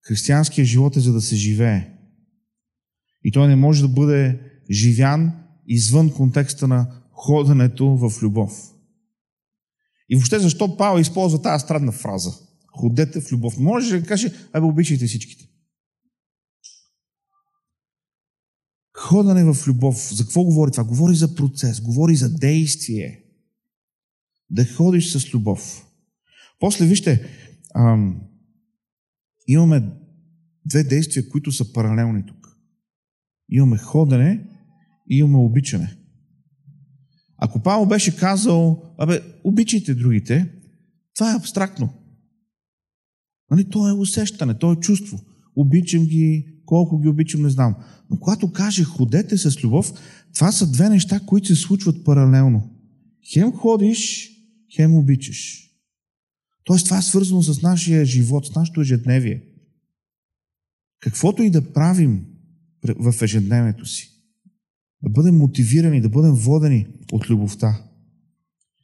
Християнският 0.02 0.68
живот 0.68 0.96
е 0.96 1.00
за 1.00 1.14
да 1.14 1.22
се 1.22 1.36
живее. 1.36 1.94
И 3.24 3.32
той 3.32 3.48
не 3.48 3.56
може 3.56 3.82
да 3.82 3.88
бъде 3.88 4.47
живян 4.72 5.34
извън 5.68 6.14
контекста 6.14 6.68
на 6.68 7.02
ходенето 7.12 7.98
в 7.98 8.22
любов. 8.22 8.74
И 10.10 10.16
въобще 10.16 10.40
защо 10.40 10.78
Павел 10.78 11.02
използва 11.02 11.42
тази 11.42 11.64
странна 11.64 11.92
фраза? 11.92 12.32
Ходете 12.68 13.22
в 13.22 13.32
любов. 13.32 13.58
Може 13.58 13.96
ли 13.96 14.02
да 14.02 14.08
каже, 14.08 14.34
абе 14.54 14.66
обичайте 14.66 15.08
всичките. 15.08 15.50
Ходане 18.98 19.54
в 19.54 19.68
любов. 19.68 20.14
За 20.14 20.24
какво 20.24 20.44
говори 20.44 20.72
това? 20.72 20.84
Говори 20.84 21.16
за 21.16 21.36
процес, 21.36 21.82
говори 21.82 22.16
за 22.16 22.34
действие. 22.34 23.24
Да 24.50 24.66
ходиш 24.66 25.12
с 25.12 25.34
любов. 25.34 25.88
После 26.60 26.86
вижте, 26.86 27.30
ам, 27.76 28.22
имаме 29.48 29.92
две 30.66 30.84
действия, 30.84 31.30
които 31.30 31.52
са 31.52 31.74
паралелни 31.74 32.26
тук. 32.26 32.58
Имаме 33.50 33.78
ходене 33.78 34.57
и 35.10 35.18
имаме 35.18 35.38
обичане. 35.38 35.98
Ако 37.38 37.64
Павел 37.64 37.86
беше 37.86 38.16
казал, 38.16 38.84
абе, 38.98 39.22
обичайте 39.44 39.96
другите, 39.96 40.50
това 41.16 41.32
е 41.32 41.36
абстрактно. 41.36 41.94
Нали, 43.52 43.70
то 43.70 43.88
е 43.88 43.92
усещане, 43.92 44.58
то 44.60 44.72
е 44.72 44.76
чувство. 44.76 45.20
Обичам 45.56 46.06
ги, 46.06 46.46
колко 46.66 47.00
ги 47.00 47.08
обичам, 47.08 47.42
не 47.42 47.50
знам. 47.50 47.76
Но 48.10 48.20
когато 48.20 48.52
каже 48.52 48.84
ходете 48.84 49.38
с 49.38 49.64
любов, 49.64 49.94
това 50.34 50.52
са 50.52 50.72
две 50.72 50.90
неща, 50.90 51.20
които 51.20 51.48
се 51.48 51.56
случват 51.56 52.04
паралелно. 52.04 52.70
Хем 53.34 53.52
ходиш, 53.52 54.32
хем 54.76 54.96
обичаш. 54.96 55.64
Тоест 56.64 56.86
това 56.86 56.98
е 56.98 57.02
свързано 57.02 57.42
с 57.42 57.62
нашия 57.62 58.06
живот, 58.06 58.46
с 58.46 58.56
нашето 58.56 58.82
ежедневие. 58.82 59.44
Каквото 61.00 61.44
и 61.44 61.50
да 61.50 61.74
правим 61.74 62.26
в 62.84 63.22
ежедневието 63.22 63.86
си, 63.86 64.17
да 65.04 65.10
бъдем 65.10 65.38
мотивирани, 65.38 66.02
да 66.02 66.10
бъдем 66.10 66.32
водени 66.32 66.88
от 67.12 67.30
любовта. 67.30 67.84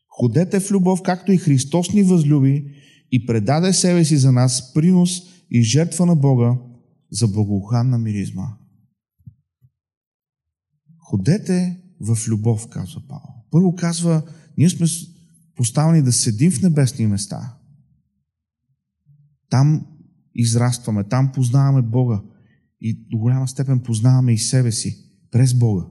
Ходете 0.08 0.60
в 0.60 0.72
любов, 0.72 1.02
както 1.02 1.32
и 1.32 1.38
Христос 1.38 1.94
ни 1.94 2.04
възлюби 2.04 2.66
и 3.12 3.26
предаде 3.26 3.74
себе 3.74 4.06
си 4.06 4.18
за 4.18 4.32
нас 4.32 4.74
принос 4.74 5.22
и 5.50 5.62
жертва 5.62 6.06
на 6.06 6.16
Бога 6.16 6.58
за 7.12 7.28
благоуханна 7.28 7.98
миризма. 7.98 8.58
Ходете 10.98 11.82
в 12.02 12.18
любов, 12.28 12.70
казва 12.70 13.02
Павел. 13.08 13.34
Първо 13.52 13.76
казва, 13.76 14.24
ние 14.58 14.70
сме 14.70 14.88
поставени 15.56 16.02
да 16.02 16.12
седим 16.12 16.52
в 16.52 16.62
небесни 16.62 17.08
места. 17.08 17.58
Там 19.50 19.86
израстваме, 20.36 21.04
там 21.04 21.32
познаваме 21.32 21.82
Бога 21.82 22.22
и 22.82 23.08
до 23.10 23.18
голяма 23.18 23.48
степен 23.48 23.80
познаваме 23.80 24.34
и 24.34 24.38
себе 24.38 24.72
си 24.72 25.12
през 25.32 25.54
Бога. 25.54 25.86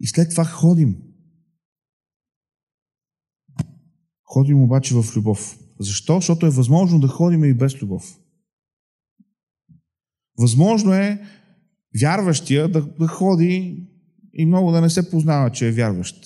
И 0.00 0.06
след 0.06 0.30
това 0.30 0.44
ходим. 0.44 0.96
Ходим 4.24 4.62
обаче 4.62 4.94
в 4.94 5.16
любов. 5.16 5.58
Защо? 5.80 6.14
Защото 6.14 6.46
е 6.46 6.50
възможно 6.50 7.00
да 7.00 7.08
ходим 7.08 7.44
и 7.44 7.54
без 7.54 7.82
любов. 7.82 8.18
Възможно 10.38 10.92
е 10.92 11.22
вярващия 12.00 12.68
да, 12.68 12.82
да 12.82 13.06
ходи 13.06 13.86
и 14.32 14.46
много 14.46 14.70
да 14.70 14.80
не 14.80 14.90
се 14.90 15.10
познава, 15.10 15.52
че 15.52 15.68
е 15.68 15.72
вярващ. 15.72 16.16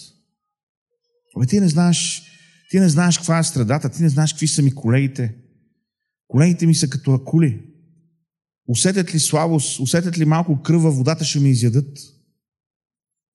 Абе, 1.37 1.47
ти 1.47 1.61
не 1.61 1.69
знаеш, 1.69 2.23
ти 2.71 2.81
не 2.81 2.89
знаеш 2.89 3.19
каква 3.19 3.39
е 3.39 3.45
средата, 3.45 3.91
ти 3.91 4.03
не 4.03 4.09
знаеш 4.09 4.33
какви 4.33 4.49
са 4.49 4.63
ми 4.63 4.75
колегите. 4.75 5.37
Колегите 6.29 6.67
ми 6.67 6.75
са 6.75 6.91
като 6.91 7.13
акули. 7.13 7.67
Усетят 8.69 9.15
ли 9.15 9.19
слабост, 9.19 9.81
усетят 9.81 10.19
ли 10.19 10.25
малко 10.25 10.63
кръв 10.63 10.83
във 10.83 10.97
водата, 10.97 11.25
ще 11.25 11.41
ме 11.41 11.49
изядат. 11.49 11.99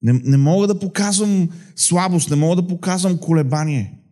Не, 0.06 0.12
не 0.12 0.36
мога 0.36 0.66
да 0.66 0.78
показвам 0.78 1.50
слабост, 1.76 2.30
не 2.30 2.36
мога 2.36 2.62
да 2.62 2.68
показвам 2.68 3.18
колебание. 3.18 4.02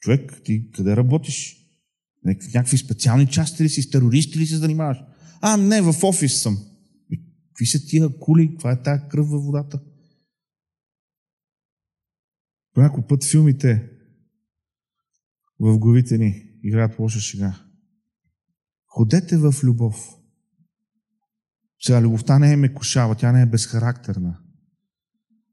Човек, 0.00 0.40
ти 0.44 0.70
къде 0.70 0.96
работиш? 0.96 1.56
В 2.22 2.54
някакви 2.54 2.78
специални 2.78 3.26
части 3.26 3.64
ли 3.64 3.68
си, 3.68 3.82
с 3.82 3.90
терористи 3.90 4.38
ли 4.38 4.46
се 4.46 4.56
занимаваш? 4.56 4.98
А, 5.40 5.56
не, 5.56 5.82
в 5.82 6.04
офис 6.04 6.42
съм. 6.42 6.58
Какви 7.48 7.66
са 7.66 7.86
тия 7.86 8.18
кули? 8.18 8.50
Каква 8.50 8.72
е 8.72 8.82
тая 8.82 9.08
кръв 9.08 9.28
във 9.28 9.44
водата? 9.44 9.80
По 12.74 12.80
някой 12.80 13.06
път 13.06 13.24
филмите 13.24 13.90
в 15.60 15.78
главите 15.78 16.18
ни 16.18 16.50
играят 16.62 16.98
лоша 16.98 17.20
шега. 17.20 17.64
Ходете 18.86 19.36
в 19.36 19.54
любов. 19.62 20.17
Сега, 21.80 22.02
любовта 22.02 22.38
не 22.38 22.52
е 22.52 22.56
мекушава, 22.56 23.14
тя 23.14 23.32
не 23.32 23.42
е 23.42 23.46
безхарактерна. 23.46 24.38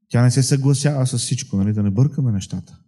Тя 0.08 0.22
не 0.22 0.30
се 0.30 0.42
съгласява 0.42 1.06
с 1.06 1.18
всичко, 1.18 1.56
нали? 1.56 1.72
да 1.72 1.82
не 1.82 1.90
бъркаме 1.90 2.32
нещата. 2.32 2.78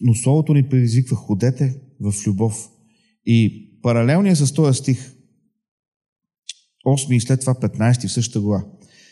Но 0.00 0.14
Словото 0.14 0.54
ни 0.54 0.68
предизвиква, 0.68 1.16
ходете 1.16 1.80
в 2.00 2.14
любов. 2.26 2.70
И 3.26 3.68
паралелният 3.82 4.38
с 4.38 4.52
този 4.52 4.78
стих, 4.78 5.12
8 6.86 7.16
и 7.16 7.20
след 7.20 7.40
това 7.40 7.54
15 7.54 8.08
в 8.08 8.12
същата 8.12 8.40
глава. 8.40 8.64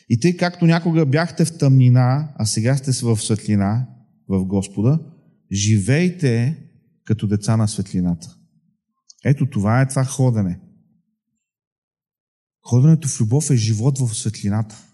И 0.09 0.21
тъй 0.21 0.37
както 0.37 0.66
някога 0.66 1.07
бяхте 1.07 1.45
в 1.45 1.59
тъмнина, 1.59 2.35
а 2.37 2.47
сега 2.47 2.77
сте 2.77 3.05
в 3.05 3.16
светлина, 3.16 3.88
в 4.29 4.45
Господа, 4.45 5.01
живейте 5.53 6.62
като 7.05 7.27
деца 7.27 7.57
на 7.57 7.69
светлината. 7.69 8.36
Ето 9.25 9.51
това 9.51 9.81
е 9.81 9.89
това 9.89 10.05
ходене. 10.05 10.61
Ходенето 12.63 13.09
в 13.09 13.21
любов 13.21 13.51
е 13.51 13.57
живот 13.57 13.99
в 13.99 14.15
светлината. 14.15 14.87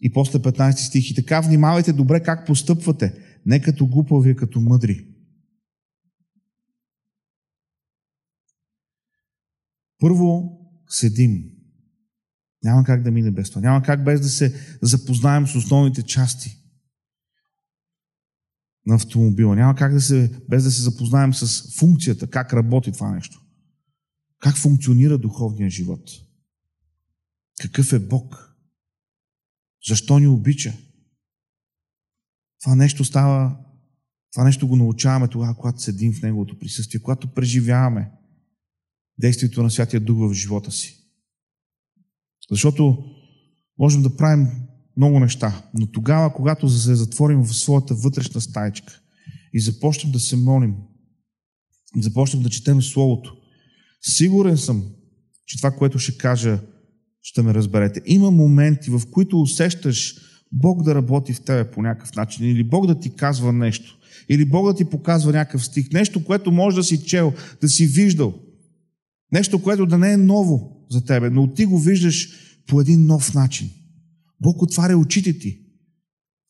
И 0.00 0.12
после 0.12 0.38
15 0.38 0.70
стих. 0.76 1.10
И 1.10 1.14
така 1.14 1.40
внимавайте 1.40 1.92
добре 1.92 2.22
как 2.22 2.46
постъпвате. 2.46 3.38
Не 3.46 3.62
като 3.62 3.86
глупави, 3.86 4.30
а 4.30 4.36
като 4.36 4.60
мъдри. 4.60 5.06
Първо 9.98 10.58
седим. 10.88 11.50
Няма 12.62 12.84
как 12.84 13.02
да 13.02 13.10
мине 13.10 13.30
без 13.30 13.50
това. 13.50 13.60
Няма 13.60 13.82
как 13.82 14.04
без 14.04 14.20
да 14.20 14.28
се 14.28 14.78
запознаем 14.82 15.46
с 15.46 15.54
основните 15.54 16.02
части 16.02 16.59
на 18.86 18.94
автомобила. 18.94 19.56
Няма 19.56 19.74
как 19.74 19.92
да 19.92 20.00
се, 20.00 20.40
без 20.48 20.64
да 20.64 20.70
се 20.70 20.82
запознаем 20.82 21.34
с 21.34 21.76
функцията, 21.78 22.30
как 22.30 22.52
работи 22.52 22.92
това 22.92 23.10
нещо. 23.10 23.40
Как 24.38 24.56
функционира 24.56 25.18
духовния 25.18 25.70
живот. 25.70 26.10
Какъв 27.60 27.92
е 27.92 27.98
Бог. 27.98 28.56
Защо 29.88 30.18
ни 30.18 30.26
обича? 30.26 30.74
Това 32.60 32.74
нещо 32.74 33.04
става, 33.04 33.56
това 34.32 34.44
нещо 34.44 34.68
го 34.68 34.76
научаваме 34.76 35.28
тогава, 35.28 35.56
когато 35.56 35.80
седим 35.80 36.12
в 36.12 36.22
Неговото 36.22 36.58
присъствие, 36.58 37.00
когато 37.00 37.34
преживяваме 37.34 38.10
действието 39.18 39.62
на 39.62 39.70
Святия 39.70 40.00
Дух 40.00 40.18
в 40.18 40.34
живота 40.34 40.72
си. 40.72 40.96
Защото 42.50 43.04
можем 43.78 44.02
да 44.02 44.16
правим 44.16 44.48
много 45.00 45.20
неща, 45.20 45.62
но 45.74 45.86
тогава, 45.86 46.32
когато 46.32 46.68
се 46.68 46.94
затворим 46.94 47.42
в 47.42 47.56
своята 47.56 47.94
вътрешна 47.94 48.40
стаечка 48.40 49.00
и 49.52 49.60
започнем 49.60 50.12
да 50.12 50.20
се 50.20 50.36
молим, 50.36 50.74
започнем 51.96 52.42
да 52.42 52.50
четем 52.50 52.82
Словото, 52.82 53.36
сигурен 54.02 54.56
съм, 54.56 54.84
че 55.46 55.56
това, 55.56 55.70
което 55.70 55.98
ще 55.98 56.18
кажа, 56.18 56.58
ще 57.22 57.42
ме 57.42 57.54
разберете. 57.54 58.02
Има 58.06 58.30
моменти, 58.30 58.90
в 58.90 59.02
които 59.10 59.40
усещаш 59.40 60.16
Бог 60.52 60.82
да 60.82 60.94
работи 60.94 61.32
в 61.32 61.40
тебе 61.40 61.70
по 61.70 61.82
някакъв 61.82 62.16
начин, 62.16 62.46
или 62.46 62.64
Бог 62.64 62.86
да 62.86 63.00
ти 63.00 63.10
казва 63.10 63.52
нещо, 63.52 63.98
или 64.28 64.44
Бог 64.44 64.66
да 64.66 64.74
ти 64.74 64.84
показва 64.84 65.32
някакъв 65.32 65.64
стих, 65.64 65.90
нещо, 65.92 66.24
което 66.24 66.52
може 66.52 66.76
да 66.76 66.84
си 66.84 67.04
чел, 67.04 67.32
да 67.60 67.68
си 67.68 67.86
виждал, 67.86 68.34
нещо, 69.32 69.62
което 69.62 69.86
да 69.86 69.98
не 69.98 70.12
е 70.12 70.16
ново 70.16 70.86
за 70.90 71.04
тебе, 71.04 71.30
но 71.30 71.54
ти 71.54 71.64
го 71.64 71.78
виждаш 71.78 72.28
по 72.66 72.80
един 72.80 73.06
нов 73.06 73.34
начин. 73.34 73.70
Бог 74.40 74.62
отваря 74.62 74.98
очите 74.98 75.38
ти 75.38 75.60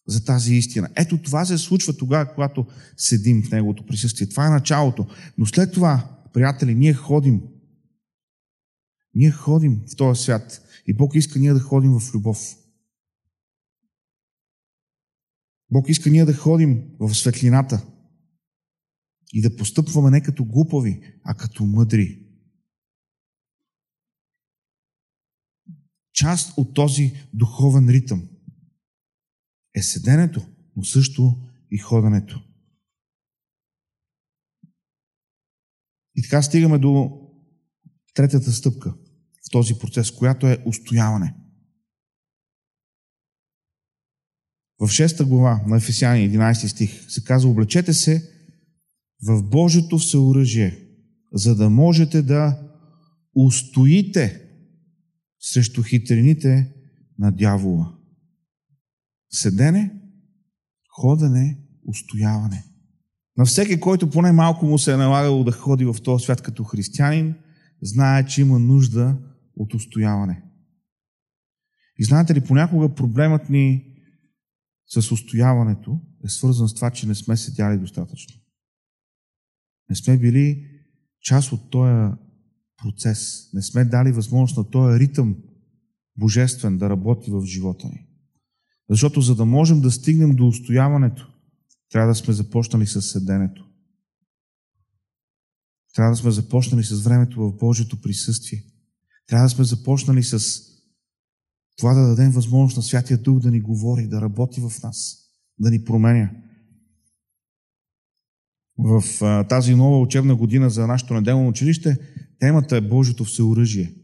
за 0.06 0.24
тази 0.24 0.54
истина. 0.54 0.88
Ето 0.96 1.22
това 1.22 1.44
се 1.44 1.58
случва 1.58 1.96
тогава, 1.96 2.34
когато 2.34 2.66
седим 2.96 3.42
в 3.42 3.50
Неговото 3.50 3.86
присъствие. 3.86 4.28
Това 4.28 4.46
е 4.46 4.50
началото. 4.50 5.06
Но 5.38 5.46
след 5.46 5.72
това, 5.72 6.20
приятели, 6.32 6.74
ние 6.74 6.94
ходим. 6.94 7.42
Ние 9.14 9.30
ходим 9.30 9.80
в 9.92 9.96
този 9.96 10.22
свят. 10.22 10.62
И 10.86 10.94
Бог 10.94 11.14
иска 11.14 11.38
ние 11.38 11.52
да 11.52 11.60
ходим 11.60 11.92
в 11.92 12.14
любов. 12.14 12.56
Бог 15.72 15.88
иска 15.88 16.10
ние 16.10 16.24
да 16.24 16.34
ходим 16.34 16.82
в 17.00 17.14
светлината 17.14 17.86
и 19.32 19.42
да 19.42 19.56
постъпваме 19.56 20.10
не 20.10 20.22
като 20.22 20.44
глупави, 20.44 21.02
а 21.24 21.34
като 21.34 21.64
мъдри. 21.64 22.19
Част 26.20 26.58
от 26.58 26.74
този 26.74 27.28
духовен 27.34 27.88
ритъм 27.88 28.28
е 29.74 29.82
седенето, 29.82 30.46
но 30.76 30.84
също 30.84 31.48
и 31.70 31.78
ходенето. 31.78 32.44
И 36.16 36.22
така 36.22 36.42
стигаме 36.42 36.78
до 36.78 37.20
третата 38.14 38.52
стъпка 38.52 38.94
в 39.46 39.50
този 39.50 39.78
процес, 39.78 40.10
която 40.10 40.46
е 40.46 40.62
устояване. 40.66 41.34
в 44.80 44.88
6 44.88 45.24
глава 45.24 45.64
на 45.66 45.76
Ефесяни, 45.76 46.30
11 46.30 46.66
стих, 46.66 47.10
се 47.10 47.24
казва, 47.24 47.50
облечете 47.50 47.94
се 47.94 48.30
в 49.22 49.42
Божието 49.42 49.98
всеоръжие, 49.98 50.78
за 51.32 51.56
да 51.56 51.70
можете 51.70 52.22
да 52.22 52.58
устоите 53.34 54.49
срещу 55.40 55.82
хитрините 55.82 56.74
на 57.18 57.30
дявола. 57.32 57.98
Седене, 59.30 60.00
ходене, 60.88 61.58
устояване. 61.86 62.64
На 63.36 63.44
всеки, 63.44 63.80
който 63.80 64.10
поне 64.10 64.32
малко 64.32 64.66
му 64.66 64.78
се 64.78 64.92
е 64.92 64.96
налагало 64.96 65.44
да 65.44 65.52
ходи 65.52 65.84
в 65.84 65.96
този 66.04 66.24
свят 66.24 66.42
като 66.42 66.64
християнин, 66.64 67.34
знае, 67.82 68.26
че 68.26 68.40
има 68.40 68.58
нужда 68.58 69.18
от 69.56 69.74
устояване. 69.74 70.42
И 71.98 72.04
знаете 72.04 72.34
ли, 72.34 72.40
понякога 72.40 72.94
проблемът 72.94 73.50
ни 73.50 73.86
с 74.86 75.12
устояването 75.12 76.00
е 76.24 76.28
свързан 76.28 76.68
с 76.68 76.74
това, 76.74 76.90
че 76.90 77.06
не 77.06 77.14
сме 77.14 77.36
седяли 77.36 77.78
достатъчно. 77.78 78.36
Не 79.90 79.96
сме 79.96 80.18
били 80.18 80.66
част 81.20 81.52
от 81.52 81.70
този 81.70 82.12
процес. 82.82 83.50
Не 83.54 83.62
сме 83.62 83.84
дали 83.84 84.12
възможност 84.12 84.56
на 84.56 84.70
този 84.70 84.98
ритъм 84.98 85.36
божествен 86.18 86.78
да 86.78 86.90
работи 86.90 87.30
в 87.30 87.44
живота 87.44 87.86
ни. 87.88 88.06
Защото 88.90 89.20
за 89.20 89.34
да 89.34 89.44
можем 89.44 89.80
да 89.80 89.90
стигнем 89.90 90.36
до 90.36 90.48
устояването, 90.48 91.32
трябва 91.90 92.08
да 92.08 92.14
сме 92.14 92.34
започнали 92.34 92.86
с 92.86 93.02
седенето. 93.02 93.66
Трябва 95.94 96.12
да 96.12 96.16
сме 96.16 96.30
започнали 96.30 96.84
с 96.84 97.00
времето 97.00 97.40
в 97.40 97.56
Божието 97.56 98.00
присъствие. 98.00 98.62
Трябва 99.26 99.46
да 99.46 99.50
сме 99.50 99.64
започнали 99.64 100.22
с 100.22 100.60
това 101.76 101.94
да 101.94 102.08
дадем 102.08 102.30
възможност 102.30 102.76
на 102.76 102.82
Святия 102.82 103.18
Дух 103.18 103.38
да 103.38 103.50
ни 103.50 103.60
говори, 103.60 104.08
да 104.08 104.20
работи 104.20 104.60
в 104.60 104.82
нас, 104.82 105.16
да 105.58 105.70
ни 105.70 105.84
променя. 105.84 106.30
В 108.78 109.02
тази 109.48 109.74
нова 109.74 110.00
учебна 110.00 110.36
година 110.36 110.70
за 110.70 110.86
нашето 110.86 111.14
неделно 111.14 111.48
училище 111.48 111.98
темата 112.40 112.76
е 112.76 112.88
Божието 112.88 113.24
всеоръжие. 113.24 113.94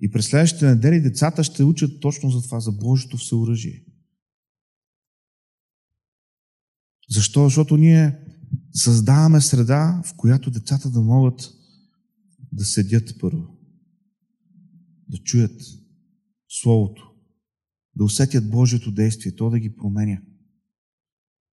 И 0.00 0.10
през 0.10 0.26
следващите 0.26 0.66
недели 0.66 1.00
децата 1.00 1.44
ще 1.44 1.64
учат 1.64 2.00
точно 2.00 2.30
за 2.30 2.42
това, 2.42 2.60
за 2.60 2.72
Божието 2.72 3.16
всеоръжие. 3.16 3.84
Защо? 7.08 7.44
Защото 7.44 7.76
ние 7.76 8.18
създаваме 8.72 9.40
среда, 9.40 10.02
в 10.04 10.14
която 10.16 10.50
децата 10.50 10.90
да 10.90 11.00
могат 11.00 11.50
да 12.52 12.64
седят 12.64 13.14
първо, 13.20 13.58
да 15.08 15.18
чуят 15.18 15.62
Словото, 16.48 17.14
да 17.96 18.04
усетят 18.04 18.50
Божието 18.50 18.90
действие, 18.92 19.36
то 19.36 19.50
да 19.50 19.58
ги 19.58 19.76
променя, 19.76 20.22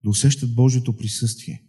да 0.04 0.10
усещат 0.10 0.56
Божието 0.56 0.98
присъствие. 0.98 1.67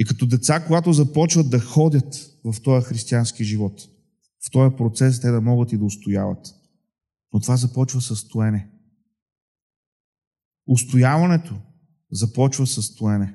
И 0.00 0.04
като 0.04 0.26
деца, 0.26 0.64
когато 0.66 0.92
започват 0.92 1.50
да 1.50 1.60
ходят 1.60 2.38
в 2.44 2.62
този 2.62 2.86
християнски 2.86 3.44
живот, 3.44 3.80
в 4.46 4.50
този 4.50 4.76
процес 4.76 5.20
те 5.20 5.30
да 5.30 5.40
могат 5.40 5.72
и 5.72 5.78
да 5.78 5.84
устояват. 5.84 6.54
Но 7.32 7.40
това 7.40 7.56
започва 7.56 8.00
с 8.00 8.16
стоене. 8.16 8.70
Устояването 10.66 11.60
започва 12.12 12.66
с 12.66 12.82
стоене. 12.82 13.34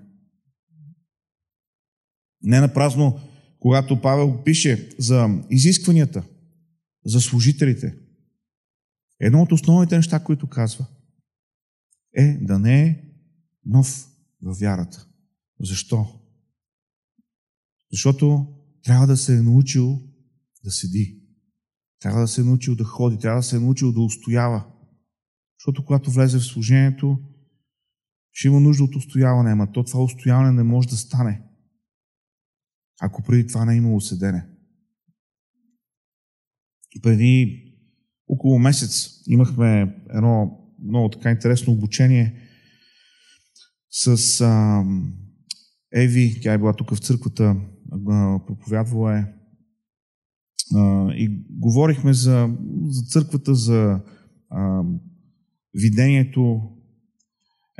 Не 2.41 2.59
на 2.59 2.73
празно, 2.73 3.19
когато 3.59 4.01
Павел 4.01 4.43
пише 4.43 4.89
за 4.99 5.43
изискванията, 5.49 6.23
за 7.05 7.21
служителите, 7.21 7.97
едно 9.19 9.41
от 9.41 9.51
основните 9.51 9.95
неща, 9.95 10.23
които 10.23 10.47
казва, 10.47 10.85
е 12.13 12.37
да 12.41 12.59
не 12.59 12.83
е 12.83 13.03
нов 13.65 14.07
във 14.41 14.57
вярата. 14.57 15.07
Защо? 15.59 16.24
Защото 17.95 18.47
трябва 18.83 19.07
да 19.07 19.17
се 19.17 19.37
е 19.37 19.41
научил 19.41 20.01
да 20.63 20.71
седи. 20.71 21.21
Трябва 21.99 22.21
да 22.21 22.27
се 22.27 22.41
е 22.41 22.43
научил 22.43 22.75
да 22.75 22.83
ходи. 22.83 23.19
Трябва 23.19 23.39
да 23.39 23.43
се 23.43 23.55
е 23.55 23.59
научил 23.59 23.93
да 23.93 24.01
устоява. 24.01 24.65
Защото 25.59 25.85
когато 25.85 26.11
влезе 26.11 26.39
в 26.39 26.45
служението, 26.45 27.19
ще 28.31 28.47
има 28.47 28.59
нужда 28.59 28.83
от 28.83 28.95
устояване, 28.95 29.51
ама 29.51 29.71
то 29.71 29.83
това 29.83 30.03
устояване 30.03 30.51
не 30.51 30.63
може 30.63 30.87
да 30.87 30.97
стане, 30.97 31.41
ако 33.01 33.23
преди 33.23 33.47
това 33.47 33.65
не 33.65 33.73
е 33.73 33.77
имало 33.77 34.01
седене. 34.01 34.47
Преди 37.01 37.63
около 38.27 38.59
месец 38.59 39.21
имахме 39.27 39.95
едно 40.09 40.59
много 40.83 41.09
така 41.09 41.31
интересно 41.31 41.73
обучение 41.73 42.41
с 43.89 44.41
а, 44.41 44.83
Еви, 45.93 46.39
тя 46.41 46.53
е 46.53 46.57
била 46.57 46.73
тук 46.73 46.95
в 46.95 46.99
църквата, 46.99 47.55
проповядвала 48.47 49.17
е. 49.17 49.25
И 51.15 51.45
говорихме 51.49 52.13
за, 52.13 52.49
за 52.87 53.01
църквата, 53.01 53.55
за 53.55 53.99
а, 54.49 54.83
видението. 55.73 56.61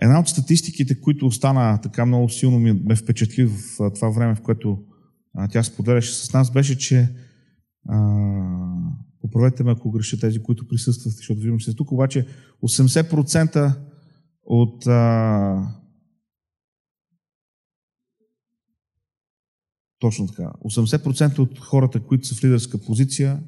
Една 0.02 0.20
от 0.20 0.28
статистиките, 0.28 1.02
които 1.02 1.26
остана 1.26 1.82
така 1.82 2.06
много 2.06 2.30
силно 2.30 2.60
ми 2.60 2.74
ме 2.74 2.96
впечатли 2.96 3.46
в 3.46 3.92
това 3.96 4.10
време, 4.10 4.36
в 4.36 4.42
което 4.42 4.78
а, 5.34 5.48
тя 5.48 5.64
споделяше 5.64 6.14
с 6.14 6.34
нас, 6.34 6.52
беше, 6.52 6.78
че 6.78 7.16
а, 7.90 7.98
поправете 9.22 9.64
ме, 9.64 9.72
ако 9.72 9.92
греша 9.92 10.20
тези, 10.20 10.44
които 10.44 10.68
присъстват, 10.68 11.14
защото 11.14 11.40
виждам 11.40 11.62
се 11.62 11.74
тук, 11.74 11.92
обаче 11.92 12.28
80% 12.64 13.76
от 14.44 14.88
а, 14.88 15.76
Точно 20.00 20.28
така. 20.28 20.52
80% 20.66 21.40
от 21.40 21.60
хората, 21.60 22.04
които 22.04 22.28
са 22.28 22.36
в 22.36 22.44
лидерска 22.44 22.78
позиция, 22.78 23.44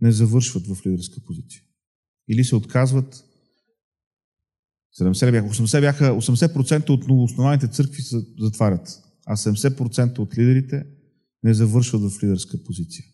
не 0.00 0.12
завършват 0.12 0.66
в 0.66 0.86
лидерска 0.86 1.20
позиция. 1.26 1.62
Или 2.28 2.44
се 2.44 2.56
отказват. 2.56 3.24
70 5.00 5.30
бяха. 5.30 5.48
80%, 5.48 5.80
бяха, 5.80 6.04
80% 6.04 6.90
от 6.90 7.08
новооснованите 7.08 7.68
църкви 7.68 8.02
се 8.02 8.16
затварят, 8.38 8.88
а 9.26 9.36
70% 9.36 10.18
от 10.18 10.38
лидерите 10.38 10.86
не 11.42 11.54
завършват 11.54 12.12
в 12.12 12.22
лидерска 12.22 12.62
позиция. 12.64 13.04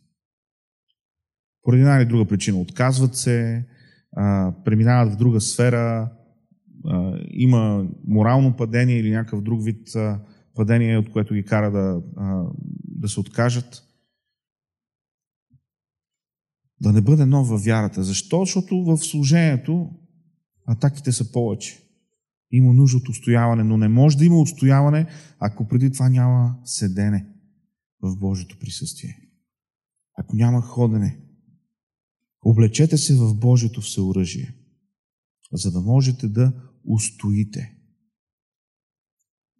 Поради 1.62 1.81
една 1.81 1.96
или 1.96 2.09
друга 2.09 2.25
причина. 2.25 2.59
Отказват 2.59 3.16
се, 3.16 3.64
преминават 4.64 5.12
в 5.12 5.16
друга 5.16 5.40
сфера, 5.40 6.12
има 7.31 7.88
морално 8.07 8.57
падение 8.57 8.99
или 8.99 9.11
някакъв 9.11 9.42
друг 9.42 9.64
вид 9.64 9.94
а, 9.94 10.20
падение, 10.55 10.99
от 10.99 11.13
което 11.13 11.35
ги 11.35 11.45
кара 11.45 11.71
да, 11.71 12.03
да 12.89 13.09
се 13.09 13.21
откажат. 13.21 13.83
Да 16.81 16.93
не 16.93 17.01
бъде 17.01 17.27
нова 17.27 17.59
вярата. 17.59 18.05
Защо? 18.05 18.41
Защото 18.41 18.85
в 18.85 18.99
служението 18.99 19.91
атаките 20.67 21.13
са 21.13 21.33
повече. 21.33 21.83
Има 22.51 22.73
нужда 22.73 22.97
от 22.97 23.09
устояване, 23.09 23.65
но 23.65 23.77
не 23.77 23.89
може 23.89 24.17
да 24.17 24.25
има 24.25 24.41
отстояване, 24.41 25.07
ако 25.39 25.69
преди 25.69 25.91
това 25.93 26.09
няма 26.09 26.59
седене 26.65 27.27
в 28.03 28.17
Божието 28.17 28.59
присъствие. 28.59 29.17
Ако 30.19 30.37
няма 30.37 30.63
ходене. 30.63 31.21
Облечете 32.43 32.99
се 32.99 33.17
в 33.17 33.35
Божието 33.35 33.81
всеоръжие, 33.81 34.55
за 35.53 35.73
да 35.73 35.81
можете 35.81 36.29
да 36.29 36.53
устоите. 36.85 37.80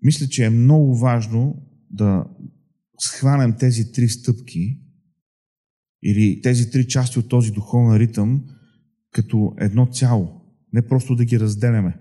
Мисля, 0.03 0.27
че 0.27 0.45
е 0.45 0.51
много 0.51 0.97
важно 0.97 1.63
да 1.91 2.25
схванем 2.99 3.57
тези 3.59 3.93
три 3.93 4.09
стъпки 4.09 4.81
или 6.03 6.41
тези 6.43 6.71
три 6.71 6.89
части 6.89 7.19
от 7.19 7.29
този 7.29 7.51
духовен 7.51 7.97
ритъм 7.97 8.45
като 9.11 9.55
едно 9.59 9.87
цяло. 9.87 10.41
Не 10.73 10.87
просто 10.87 11.17
да 11.17 11.25
ги 11.25 11.41
разделяме. 11.41 11.99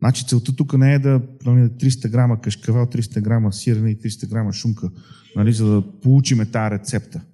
Значи 0.00 0.26
целта 0.26 0.56
тук 0.56 0.78
не 0.78 0.94
е 0.94 0.98
да 0.98 1.22
нали, 1.44 1.68
300 1.68 2.10
грама 2.10 2.40
кашкавал, 2.40 2.86
300 2.86 3.22
грама 3.22 3.52
сирене 3.52 3.90
и 3.90 3.98
300 3.98 4.28
грама 4.28 4.52
шунка, 4.52 4.90
нали, 5.36 5.52
за 5.52 5.66
да 5.66 6.00
получиме 6.00 6.50
тази 6.50 6.74
рецепта. 6.74 7.24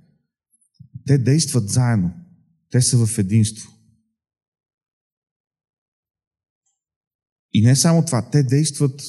Те 1.06 1.18
действат 1.18 1.68
заедно. 1.68 2.12
Те 2.70 2.80
са 2.82 3.06
в 3.06 3.18
единство. 3.18 3.70
И 7.52 7.62
не 7.62 7.76
само 7.76 8.04
това, 8.04 8.30
те 8.30 8.42
действат 8.42 9.02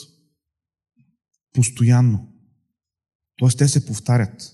постоянно. 1.54 2.28
Тоест, 3.38 3.58
те 3.58 3.68
се 3.68 3.86
повтарят. 3.86 4.54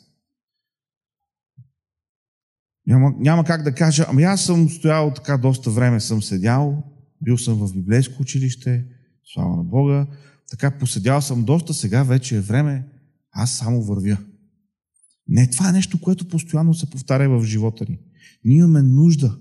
Няма, 2.87 3.13
няма 3.17 3.43
как 3.43 3.63
да 3.63 3.75
кажа, 3.75 4.05
ами 4.09 4.23
аз 4.23 4.45
съм 4.45 4.69
стоял 4.69 5.13
така 5.13 5.37
доста 5.37 5.71
време, 5.71 5.99
съм 5.99 6.23
седял, 6.23 6.83
бил 7.21 7.37
съм 7.37 7.67
в 7.67 7.73
библейско 7.73 8.21
училище, 8.21 8.85
слава 9.33 9.55
на 9.55 9.63
Бога, 9.63 10.07
така 10.49 10.77
поседял 10.77 11.21
съм 11.21 11.45
доста, 11.45 11.73
сега 11.73 12.03
вече 12.03 12.37
е 12.37 12.41
време, 12.41 12.87
аз 13.31 13.57
само 13.57 13.81
вървя. 13.81 14.17
Не, 15.27 15.49
това 15.49 15.69
е 15.69 15.71
нещо, 15.71 16.01
което 16.01 16.27
постоянно 16.27 16.73
се 16.73 16.89
повтаря 16.89 17.29
в 17.29 17.45
живота 17.45 17.85
ни. 17.89 17.99
Ние 18.45 18.57
имаме 18.57 18.81
нужда 18.81 19.39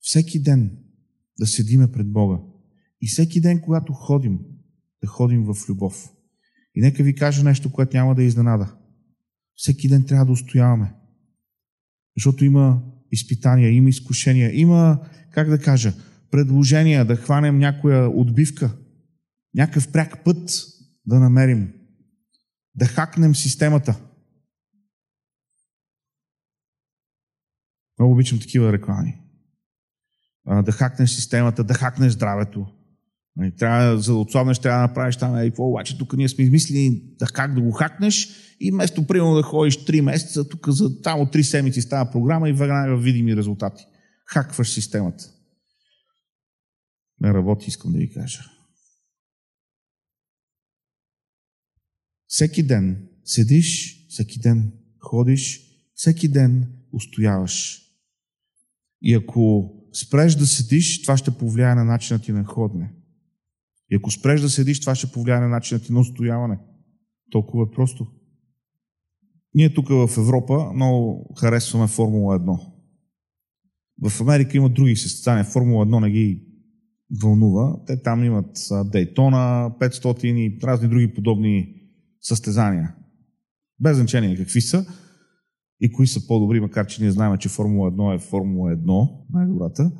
всеки 0.00 0.42
ден 0.42 0.78
да 1.38 1.46
седиме 1.46 1.92
пред 1.92 2.12
Бога 2.12 2.38
И 3.00 3.08
всеки 3.08 3.40
ден, 3.40 3.60
когато 3.60 3.92
ходим, 3.92 4.38
да 5.02 5.08
ходим 5.08 5.44
в 5.44 5.68
любов. 5.68 6.12
И 6.80 6.82
нека 6.82 7.02
ви 7.02 7.14
кажа 7.14 7.44
нещо, 7.44 7.72
което 7.72 7.96
няма 7.96 8.14
да 8.14 8.22
е 8.22 8.26
изненада. 8.26 8.76
Всеки 9.54 9.88
ден 9.88 10.06
трябва 10.06 10.26
да 10.26 10.32
устояваме. 10.32 10.94
Защото 12.16 12.44
има 12.44 12.82
изпитания, 13.10 13.70
има 13.70 13.88
изкушения, 13.88 14.60
има, 14.60 15.08
как 15.30 15.48
да 15.48 15.58
кажа, 15.58 15.94
предложения 16.30 17.04
да 17.04 17.16
хванем 17.16 17.58
някоя 17.58 18.08
отбивка, 18.08 18.76
някакъв 19.54 19.92
пряк 19.92 20.24
път 20.24 20.50
да 21.06 21.20
намерим, 21.20 21.72
да 22.74 22.86
хакнем 22.86 23.34
системата. 23.34 24.00
Много 27.98 28.12
обичам 28.12 28.38
такива 28.38 28.72
реклами. 28.72 29.20
Да 30.46 30.72
хакнеш 30.72 31.10
системата, 31.10 31.64
да 31.64 31.74
хакнеш 31.74 32.12
здравето. 32.12 32.79
Нали, 33.36 33.56
трябва, 33.56 33.98
за 33.98 34.12
да 34.12 34.18
отслабнеш, 34.18 34.58
трябва 34.58 34.78
да 34.78 34.86
направиш 34.88 35.16
там, 35.16 35.38
и 35.38 35.50
какво, 35.50 35.68
обаче 35.68 35.98
тук 35.98 36.12
ние 36.12 36.28
сме 36.28 36.44
измислили 36.44 37.02
да 37.18 37.26
как 37.26 37.54
да 37.54 37.60
го 37.60 37.70
хакнеш 37.70 38.28
и 38.60 38.70
вместо 38.70 39.06
примерно 39.06 39.34
да 39.34 39.42
ходиш 39.42 39.76
3 39.76 40.00
месеца, 40.00 40.48
тук 40.48 40.68
за 40.68 41.02
там 41.02 41.20
от 41.20 41.34
3 41.34 41.42
седмици 41.42 41.82
става 41.82 42.10
програма 42.10 42.48
и 42.48 42.52
веднага 42.52 42.96
видими 42.96 43.36
резултати. 43.36 43.84
Хакваш 44.26 44.70
системата. 44.70 45.24
Не 47.20 47.34
работи, 47.34 47.64
искам 47.68 47.92
да 47.92 47.98
ви 47.98 48.12
кажа. 48.12 48.40
Всеки 52.26 52.62
ден 52.62 53.08
седиш, 53.24 53.98
всеки 54.08 54.38
ден 54.38 54.72
ходиш, 55.00 55.60
всеки 55.94 56.28
ден 56.28 56.72
устояваш. 56.92 57.82
И 59.02 59.14
ако 59.14 59.72
спреш 59.92 60.34
да 60.34 60.46
седиш, 60.46 61.02
това 61.02 61.16
ще 61.16 61.38
повлияе 61.38 61.74
на 61.74 61.84
начина 61.84 62.20
ти 62.20 62.32
на 62.32 62.44
ходене. 62.44 62.94
И 63.90 63.96
ако 63.96 64.10
спреш 64.10 64.40
да 64.40 64.48
седиш, 64.50 64.80
това 64.80 64.94
ще 64.94 65.12
повлияе 65.12 65.40
на 65.40 65.48
начина 65.48 65.80
ти 65.80 65.92
на 65.92 66.00
устояване. 66.00 66.58
Толкова 67.30 67.64
е 67.64 67.74
просто. 67.74 68.06
Ние 69.54 69.74
тук 69.74 69.88
в 69.88 70.10
Европа 70.18 70.72
много 70.74 71.26
харесваме 71.40 71.86
Формула 71.86 72.40
1. 72.40 72.60
В 74.10 74.20
Америка 74.20 74.56
има 74.56 74.68
други 74.68 74.96
състезания. 74.96 75.44
Формула 75.44 75.86
1 75.86 76.00
не 76.00 76.10
ги 76.10 76.46
вълнува. 77.22 77.76
Те 77.86 78.02
там 78.02 78.24
имат 78.24 78.56
Дейтона, 78.84 79.70
500 79.80 80.24
и 80.24 80.58
разни 80.62 80.88
други 80.88 81.14
подобни 81.14 81.74
състезания. 82.20 82.94
Без 83.80 83.96
значение 83.96 84.36
какви 84.36 84.60
са 84.60 84.86
и 85.80 85.92
кои 85.92 86.06
са 86.06 86.26
по-добри, 86.26 86.60
макар 86.60 86.86
че 86.86 87.02
ние 87.02 87.10
знаем, 87.10 87.38
че 87.38 87.48
Формула 87.48 87.92
1 87.92 88.14
е 88.14 88.18
Формула 88.18 88.76
1, 88.76 89.10
най-добрата. 89.30 89.92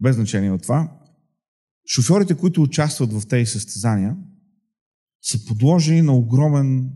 Без 0.00 0.16
значение 0.16 0.50
от 0.50 0.62
това. 0.62 0.98
Шофьорите, 1.86 2.34
които 2.34 2.62
участват 2.62 3.12
в 3.12 3.26
тези 3.28 3.50
състезания, 3.50 4.16
са 5.22 5.44
подложени 5.44 6.02
на 6.02 6.16
огромен, 6.16 6.90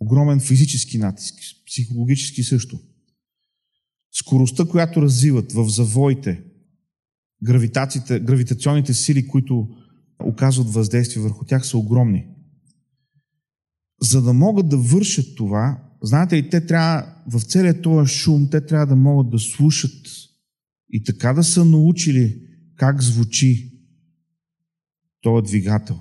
огромен 0.00 0.40
физически 0.40 0.98
натиск, 0.98 1.34
психологически 1.66 2.42
също. 2.42 2.78
Скоростта, 4.12 4.64
която 4.64 5.02
развиват 5.02 5.52
в 5.52 5.68
завоите, 5.68 6.42
гравитационните 8.22 8.94
сили, 8.94 9.26
които 9.26 9.68
оказват 10.24 10.72
въздействие 10.72 11.22
върху 11.22 11.44
тях, 11.44 11.66
са 11.66 11.78
огромни. 11.78 12.26
За 14.02 14.22
да 14.22 14.32
могат 14.32 14.68
да 14.68 14.76
вършат 14.76 15.36
това, 15.36 15.82
знаете 16.02 16.36
ли, 16.36 16.50
те 16.50 16.66
трябва, 16.66 17.14
в 17.26 17.42
целият 17.42 17.82
този 17.82 18.14
шум, 18.14 18.48
те 18.50 18.66
трябва 18.66 18.86
да 18.86 18.96
могат 18.96 19.30
да 19.30 19.38
слушат 19.38 20.06
и 20.90 21.04
така 21.04 21.32
да 21.32 21.44
са 21.44 21.64
научили 21.64 22.40
как 22.76 23.02
звучи 23.02 23.73
този 25.24 25.50
двигател. 25.50 25.98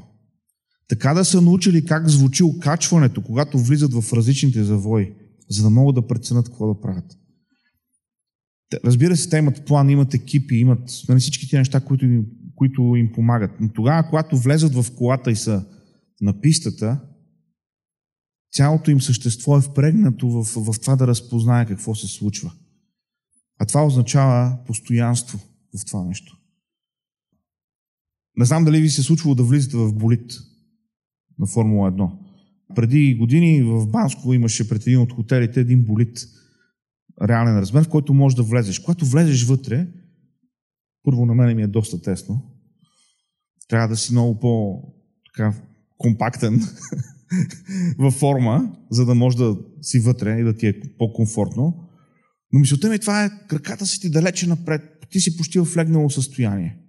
Така 0.88 1.14
да 1.14 1.26
са 1.26 1.42
научили 1.42 1.86
как 1.86 2.10
звучи 2.10 2.44
окачването, 2.44 3.24
когато 3.24 3.60
влизат 3.60 3.94
в 3.94 4.14
различните 4.14 4.64
завои, 4.64 5.14
за 5.50 5.64
да 5.64 5.70
могат 5.70 5.96
да 5.96 6.08
преценят 6.08 6.50
какво 6.50 6.74
да 6.74 6.82
правят. 6.82 7.18
Разбира 8.86 9.18
се, 9.18 9.30
те 9.30 9.38
имат 9.38 9.66
план, 9.66 9.90
имат 9.90 10.14
екипи, 10.14 10.56
имат 10.56 10.90
нали, 11.10 11.20
всички 11.20 11.50
тези 11.50 11.58
неща, 11.58 11.80
които 11.80 12.06
им, 12.06 12.26
които 12.56 12.82
им 12.82 13.12
помагат. 13.12 13.52
Но 13.60 13.70
тогава, 13.74 14.10
когато 14.10 14.38
влезат 14.38 14.76
в 14.76 14.96
колата 14.96 15.32
и 15.32 15.36
са 15.36 15.66
на 16.22 16.42
пистата, 16.42 17.00
цялото 18.52 18.92
им 18.92 19.02
същество 19.02 19.58
е 19.58 19.62
впрегнато 19.62 20.30
в, 20.30 20.44
в 20.44 20.80
това 20.82 20.96
да 20.96 21.08
разпознае 21.08 21.66
какво 21.66 21.96
се 21.96 22.08
случва. 22.08 22.52
А 23.60 23.66
това 23.66 23.86
означава 23.86 24.58
постоянство 24.68 25.40
в 25.80 25.86
това 25.86 26.04
нещо. 26.04 26.43
Не 28.38 28.46
знам 28.46 28.66
дали 28.66 28.82
ви 28.82 28.90
се 28.90 29.02
е 29.02 29.04
случвало 29.04 29.36
да 29.36 29.44
влизате 29.44 29.78
в 29.78 29.94
болит 29.94 30.34
на 31.40 31.48
Формула 31.48 31.92
1. 31.92 32.12
Преди 32.76 33.16
години 33.16 33.64
в 33.64 33.88
Банско 33.88 34.34
имаше 34.34 34.70
пред 34.70 34.82
един 34.82 35.00
от 35.00 35.14
хотелите 35.14 35.60
един 35.60 35.86
болит 35.86 36.18
реален 37.22 37.60
размер, 37.60 37.84
в 37.84 37.90
който 37.90 38.14
можеш 38.14 38.36
да 38.36 38.44
влезеш. 38.44 38.80
Когато 38.80 39.06
влезеш 39.06 39.44
вътре, 39.44 39.88
първо 41.04 41.26
на 41.26 41.36
мен 41.36 41.56
ми 41.56 41.64
е 41.64 41.68
доста 41.68 42.02
тесно. 42.02 42.42
Трябва 43.68 43.88
да 43.88 43.98
си 43.98 44.12
много 44.12 44.40
по-компактен 44.40 46.62
във 47.98 48.14
форма, 48.14 48.76
за 48.92 49.06
да 49.06 49.16
може 49.16 49.38
да 49.38 49.58
си 49.82 50.00
вътре 50.00 50.40
и 50.40 50.44
да 50.44 50.58
ти 50.58 50.68
е 50.68 50.82
по-комфортно. 50.98 51.90
Но 52.52 52.60
мисълта 52.60 52.90
ми 52.90 53.00
това 53.00 53.26
е, 53.26 53.30
краката 53.48 53.86
си 53.86 54.02
ти 54.02 54.10
далече 54.10 54.48
напред, 54.48 54.82
ти 55.10 55.20
си 55.20 55.38
почти 55.38 55.60
в 55.60 55.78
легнало 55.78 56.10
състояние. 56.10 56.80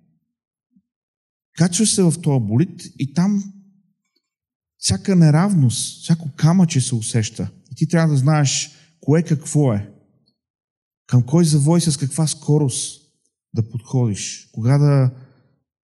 Качваш 1.55 1.95
се 1.95 2.03
в 2.03 2.15
този 2.23 2.45
болит 2.47 2.83
и 2.99 3.15
там 3.15 3.53
всяка 4.79 5.17
неравност, 5.17 6.03
всяко 6.03 6.31
камъче 6.37 6.81
се 6.81 6.95
усеща. 6.95 7.51
И 7.73 7.75
ти 7.75 7.89
трябва 7.89 8.15
да 8.15 8.19
знаеш 8.19 8.71
кое 9.01 9.23
какво 9.23 9.73
е. 9.73 9.91
Към 11.07 11.23
кой 11.23 11.45
завой 11.45 11.81
с 11.81 11.97
каква 11.97 12.27
скорост 12.27 13.03
да 13.55 13.69
подходиш. 13.69 14.49
Кога 14.53 14.79
да 14.79 15.11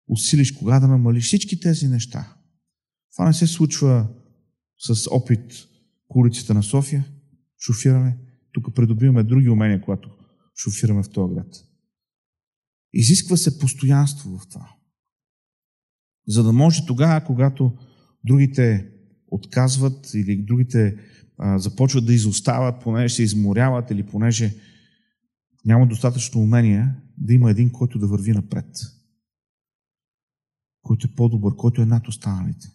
усилиш, 0.08 0.52
кога 0.52 0.80
да 0.80 0.88
намалиш. 0.88 1.26
Всички 1.26 1.60
тези 1.60 1.88
неща. 1.88 2.36
Това 3.12 3.26
не 3.26 3.34
се 3.34 3.46
случва 3.46 4.08
с 4.78 5.10
опит 5.10 5.52
в 6.12 6.16
улиците 6.16 6.54
на 6.54 6.62
София, 6.62 7.04
шофиране. 7.58 8.18
Тук 8.52 8.74
придобиваме 8.74 9.24
други 9.24 9.48
умения, 9.48 9.80
когато 9.80 10.10
шофираме 10.56 11.02
в 11.02 11.10
този 11.10 11.34
град. 11.34 11.54
Изисква 12.92 13.36
се 13.36 13.58
постоянство 13.58 14.38
в 14.38 14.48
това. 14.48 14.79
За 16.28 16.42
да 16.42 16.52
може 16.52 16.86
тогава, 16.86 17.24
когато 17.24 17.76
другите 18.24 18.90
отказват 19.26 20.14
или 20.14 20.42
другите 20.42 20.96
а, 21.38 21.58
започват 21.58 22.06
да 22.06 22.14
изостават, 22.14 22.82
понеже 22.82 23.14
се 23.14 23.22
изморяват 23.22 23.90
или 23.90 24.06
понеже 24.06 24.54
няма 25.64 25.86
достатъчно 25.86 26.40
умение, 26.40 26.94
да 27.18 27.34
има 27.34 27.50
един, 27.50 27.72
който 27.72 27.98
да 27.98 28.06
върви 28.06 28.32
напред. 28.32 28.66
Който 30.82 31.06
е 31.06 31.14
по-добър, 31.14 31.56
който 31.56 31.82
е 31.82 31.86
над 31.86 32.08
останалите. 32.08 32.68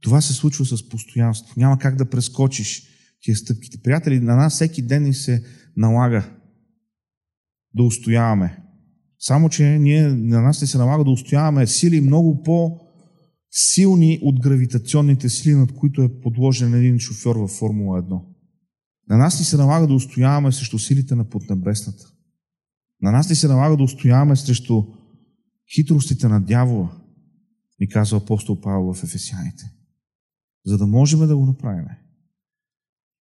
Това 0.00 0.20
се 0.20 0.32
случва 0.32 0.64
с 0.64 0.88
постоянство. 0.88 1.54
Няма 1.56 1.78
как 1.78 1.96
да 1.96 2.10
прескочиш 2.10 2.82
тия 3.20 3.36
стъпките. 3.36 3.82
Приятели, 3.82 4.20
на 4.20 4.36
нас 4.36 4.54
всеки 4.54 4.82
ден 4.82 5.02
ни 5.02 5.14
се 5.14 5.44
налага 5.76 6.36
да 7.74 7.82
устояваме. 7.82 8.65
Само, 9.18 9.48
че 9.48 9.64
ние, 9.64 10.08
на 10.08 10.42
нас 10.42 10.60
не 10.60 10.66
се 10.66 10.78
налага 10.78 11.04
да 11.04 11.10
устояваме 11.10 11.66
сили 11.66 12.00
много 12.00 12.42
по-силни 12.42 14.18
от 14.22 14.40
гравитационните 14.40 15.28
сили, 15.28 15.54
над 15.54 15.72
които 15.72 16.02
е 16.02 16.20
подложен 16.20 16.74
един 16.74 16.98
шофьор 16.98 17.36
във 17.36 17.50
Формула 17.50 18.02
1. 18.02 18.22
На 19.08 19.16
нас 19.16 19.38
ни 19.38 19.44
се 19.44 19.56
налага 19.56 19.86
да 19.86 19.94
устояваме 19.94 20.52
срещу 20.52 20.78
силите 20.78 21.14
на 21.14 21.28
поднебесната. 21.28 22.04
На 23.02 23.10
нас 23.12 23.30
ни 23.30 23.36
се 23.36 23.48
налага 23.48 23.76
да 23.76 23.82
устояваме 23.82 24.36
срещу 24.36 24.82
хитростите 25.74 26.28
на 26.28 26.40
дявола, 26.40 27.00
ни 27.80 27.88
казва 27.88 28.18
апостол 28.18 28.60
Павел 28.60 28.94
в 28.94 29.04
Ефесяните. 29.04 29.64
За 30.66 30.78
да 30.78 30.86
можем 30.86 31.26
да 31.26 31.36
го 31.36 31.46
направим, 31.46 31.84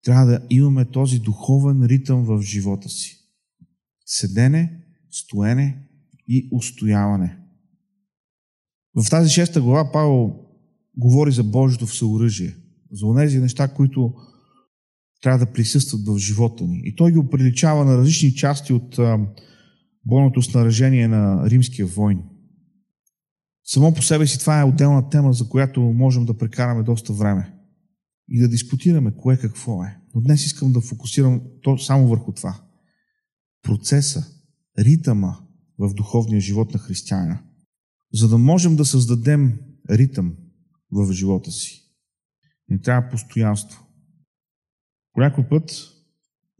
трябва 0.04 0.26
да 0.26 0.46
имаме 0.50 0.84
този 0.84 1.18
духовен 1.18 1.84
ритъм 1.84 2.24
в 2.24 2.42
живота 2.42 2.88
си. 2.88 3.18
Седене, 4.06 4.81
стоене 5.12 5.82
и 6.28 6.48
устояване. 6.52 7.38
В 8.96 9.10
тази 9.10 9.30
шеста 9.30 9.60
глава 9.60 9.92
Павел 9.92 10.36
говори 10.96 11.32
за 11.32 11.44
Божието 11.44 11.86
всеоръжие, 11.86 12.56
за 12.92 13.14
тези 13.16 13.38
неща, 13.38 13.68
които 13.68 14.14
трябва 15.22 15.46
да 15.46 15.52
присъстват 15.52 16.06
в 16.06 16.18
живота 16.18 16.64
ни. 16.64 16.80
И 16.84 16.96
той 16.96 17.12
ги 17.12 17.18
оприличава 17.18 17.84
на 17.84 17.98
различни 17.98 18.34
части 18.34 18.72
от 18.72 18.98
бойното 20.06 20.42
снаражение 20.42 21.08
на 21.08 21.50
римския 21.50 21.86
войн. 21.86 22.22
Само 23.64 23.94
по 23.94 24.02
себе 24.02 24.26
си 24.26 24.38
това 24.38 24.60
е 24.60 24.64
отделна 24.64 25.08
тема, 25.08 25.32
за 25.32 25.48
която 25.48 25.80
можем 25.80 26.24
да 26.24 26.38
прекараме 26.38 26.82
доста 26.82 27.12
време 27.12 27.54
и 28.28 28.40
да 28.40 28.48
дискутираме 28.48 29.16
кое 29.16 29.36
какво 29.36 29.84
е. 29.84 29.98
Но 30.14 30.20
днес 30.20 30.46
искам 30.46 30.72
да 30.72 30.80
фокусирам 30.80 31.40
то 31.62 31.78
само 31.78 32.08
върху 32.08 32.32
това. 32.32 32.60
Процеса, 33.62 34.26
ритъма 34.78 35.36
в 35.78 35.94
духовния 35.94 36.40
живот 36.40 36.74
на 36.74 36.78
християна. 36.78 37.42
за 38.14 38.28
да 38.28 38.38
можем 38.38 38.76
да 38.76 38.84
създадем 38.84 39.58
ритъм 39.90 40.36
в 40.92 41.12
живота 41.12 41.50
си, 41.50 41.82
ни 42.68 42.80
трябва 42.80 43.10
постоянство. 43.10 43.86
По 45.12 45.20
някой 45.20 45.48
път, 45.48 45.92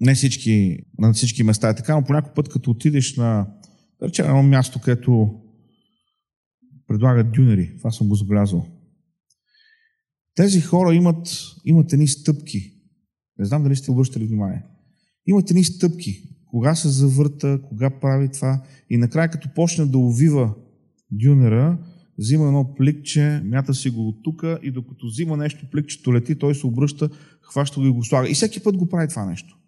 не 0.01 0.15
всички, 0.15 0.79
на 0.99 1.13
всички 1.13 1.43
места 1.43 1.69
е 1.69 1.77
така, 1.77 1.97
но 1.97 2.05
по 2.05 2.13
някой 2.13 2.35
път, 2.35 2.49
като 2.49 2.71
отидеш 2.71 3.17
на, 3.17 3.55
да 4.01 4.09
речем, 4.09 4.27
едно 4.27 4.43
място, 4.43 4.81
където 4.81 5.41
предлагат 6.87 7.33
дюнери, 7.33 7.77
това 7.79 7.91
съм 7.91 8.09
го 8.09 8.15
забелязал. 8.15 8.67
Тези 10.35 10.61
хора 10.61 10.95
имат, 10.95 11.29
имат 11.65 11.93
едни 11.93 12.09
стъпки. 12.09 12.75
Не 13.39 13.45
знам 13.45 13.63
дали 13.63 13.77
сте 13.77 13.91
обръщали 13.91 14.27
внимание. 14.27 14.65
Имат 15.27 15.51
едни 15.51 15.65
стъпки. 15.65 16.32
Кога 16.53 16.75
се 16.75 16.89
завърта, 16.89 17.61
кога 17.69 17.91
прави 17.91 18.29
това. 18.29 18.63
И 18.91 18.97
накрая, 18.97 19.31
като 19.31 19.49
почне 19.55 19.87
да 19.87 19.99
увива 19.99 20.55
дюнера, 21.11 21.79
взима 22.19 22.47
едно 22.47 22.75
пликче, 22.75 23.43
мята 23.45 23.75
си 23.75 23.91
го 23.91 24.09
от 24.09 24.23
тука 24.23 24.59
и 24.63 24.71
докато 24.71 25.07
взима 25.07 25.37
нещо, 25.37 25.71
пликчето 25.71 26.15
лети, 26.15 26.39
той 26.39 26.55
се 26.55 26.67
обръща, 26.67 27.11
хваща 27.43 27.81
го 27.81 27.87
и 27.87 27.91
го 27.91 28.05
слага. 28.05 28.31
И 28.31 28.35
всеки 28.35 28.63
път 28.63 28.77
го 28.77 28.89
прави 28.89 29.09
това 29.09 29.25
нещо. 29.25 29.59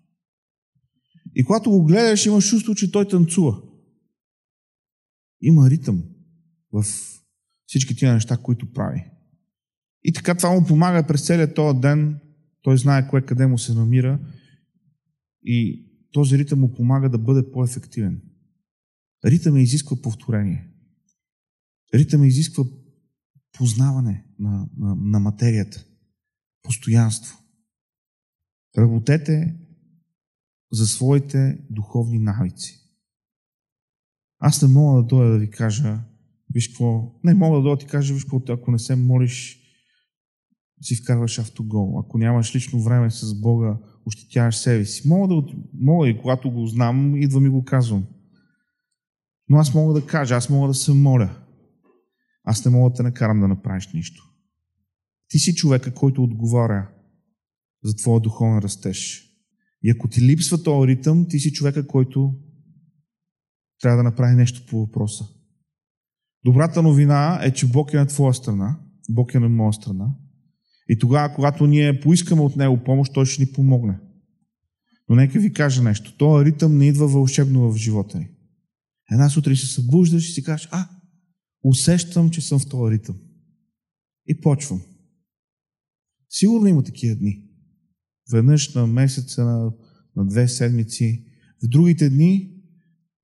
И 1.35 1.45
когато 1.45 1.71
го 1.71 1.85
гледаш, 1.85 2.27
имаш 2.27 2.51
чувство, 2.51 2.75
че 2.75 2.93
той 2.93 3.09
танцува. 3.09 3.63
Има 5.41 5.71
ритъм 5.71 6.03
в 6.73 6.85
всички 7.67 7.97
тия 7.97 8.15
неща, 8.15 8.37
които 8.37 8.73
прави. 8.73 9.05
И 10.03 10.13
така 10.13 10.35
това 10.35 10.51
му 10.51 10.67
помага 10.67 11.07
през 11.07 11.27
целият 11.27 11.55
този 11.55 11.79
ден. 11.79 12.21
Той 12.63 12.79
знае 12.79 13.09
кое 13.09 13.23
къде 13.23 13.47
му 13.47 13.59
се 13.59 13.75
намира. 13.75 14.19
И 15.43 15.87
този 16.15 16.39
ритъм 16.39 16.61
му 16.61 16.73
помага 16.73 17.09
да 17.09 17.19
бъде 17.19 17.51
по-ефективен. 17.53 18.23
Ритъм 19.25 19.57
изисква 19.57 20.03
повторение. 20.03 20.71
Ритъм 21.95 22.25
изисква 22.25 22.65
познаване 23.53 24.27
на, 24.39 24.69
на, 24.77 24.95
на 24.95 25.21
материята. 25.21 25.85
Постоянство. 26.63 27.39
Работете 28.79 29.57
за 30.73 30.87
своите 30.87 31.59
духовни 31.71 32.19
навици. 32.19 32.81
Аз 34.39 34.63
не 34.63 34.69
мога 34.69 35.03
да 35.03 35.07
дойда 35.07 35.33
да 35.33 35.39
ви 35.39 35.51
кажа, 35.51 36.01
виж 36.55 36.69
какво, 36.69 37.21
не 37.25 37.35
мога 37.35 37.57
да 37.57 37.63
дойда 37.63 37.77
да 37.77 37.87
ти 37.87 37.87
кажа, 37.87 38.15
виж 38.15 38.25
какво, 38.25 38.43
ако 38.49 38.71
не 38.71 38.79
се 38.79 38.97
молиш, 38.97 39.59
си 40.83 40.97
вкарваш 40.97 41.39
автогол. 41.39 41.99
Ако 41.99 42.19
нямаш 42.19 42.55
лично 42.55 42.83
време 42.83 43.11
с 43.11 43.41
Бога, 43.41 43.79
ощетяваш 44.07 44.57
себе 44.57 44.85
си. 44.85 45.09
Мога, 45.09 45.35
да, 45.35 45.53
мога 45.81 46.09
и 46.09 46.19
когато 46.19 46.51
го 46.51 46.67
знам, 46.67 47.17
идва 47.17 47.41
ми 47.41 47.49
го 47.49 47.65
казвам. 47.65 48.07
Но 49.49 49.57
аз 49.57 49.75
мога 49.75 50.01
да 50.01 50.07
кажа, 50.07 50.35
аз 50.35 50.51
мога 50.51 50.69
да 50.69 50.75
се 50.75 50.93
моля. 50.93 51.37
Аз 52.45 52.65
не 52.65 52.71
мога 52.71 52.91
да 52.91 52.97
те 52.97 53.03
накарам 53.03 53.41
да 53.41 53.49
направиш 53.49 53.93
нищо. 53.95 54.23
Ти 55.29 55.39
си 55.39 55.55
човека, 55.55 55.95
който 55.95 56.23
отговаря 56.23 56.89
за 57.85 57.97
твоя 57.97 58.21
духовен 58.21 58.59
растеж. 58.59 59.31
И 59.83 59.91
ако 59.91 60.09
ти 60.09 60.23
липсва 60.23 60.63
този 60.63 60.89
ритъм, 60.89 61.27
ти 61.29 61.39
си 61.39 61.53
човека, 61.53 61.87
който 61.87 62.35
трябва 63.81 63.97
да 63.97 64.03
направи 64.03 64.35
нещо 64.35 64.67
по 64.71 64.81
въпроса. 64.81 65.25
Добрата 66.45 66.83
новина 66.83 67.41
е, 67.43 67.53
че 67.53 67.69
Бог 67.69 67.93
е 67.93 67.97
на 67.97 68.07
твоя 68.07 68.35
страна, 68.35 68.79
Бог 69.11 69.35
е 69.35 69.41
на 69.41 69.49
моя 69.49 69.73
страна. 69.73 70.15
И 70.89 70.99
тогава, 70.99 71.35
когато 71.35 71.67
ние 71.67 72.01
поискаме 72.01 72.43
от 72.43 72.57
Него 72.57 72.85
помощ, 72.85 73.13
Той 73.13 73.27
ще 73.27 73.43
ни 73.43 73.53
помогне. 73.53 73.99
Но 75.09 75.17
нека 75.17 75.41
ви 75.41 75.53
кажа 75.53 75.83
нещо. 75.83 76.17
Този 76.17 76.45
ритъм 76.45 76.79
не 76.79 76.89
идва 76.89 77.09
вълшебно 77.09 77.73
в 77.73 77.77
живота 77.77 78.19
ни. 78.19 78.29
Една 79.13 79.31
сутрин 79.31 79.57
се 79.57 79.67
събуждаш 79.67 80.29
и 80.29 80.33
си 80.33 80.43
кажеш, 80.43 80.69
а, 80.73 80.89
усещам, 81.65 82.31
че 82.31 82.41
съм 82.41 82.59
в 82.59 82.69
този 82.69 82.95
ритъм. 82.95 83.17
И 84.27 84.41
почвам. 84.41 84.83
Сигурно 86.31 86.67
има 86.67 86.83
такива 86.83 87.17
дни. 87.17 87.43
Веднъж 88.33 88.75
на 88.75 88.87
месеца, 88.87 89.45
на, 89.45 89.73
на 90.17 90.27
две 90.27 90.49
седмици. 90.49 91.25
В 91.65 91.69
другите 91.69 92.11
дни 92.11 92.51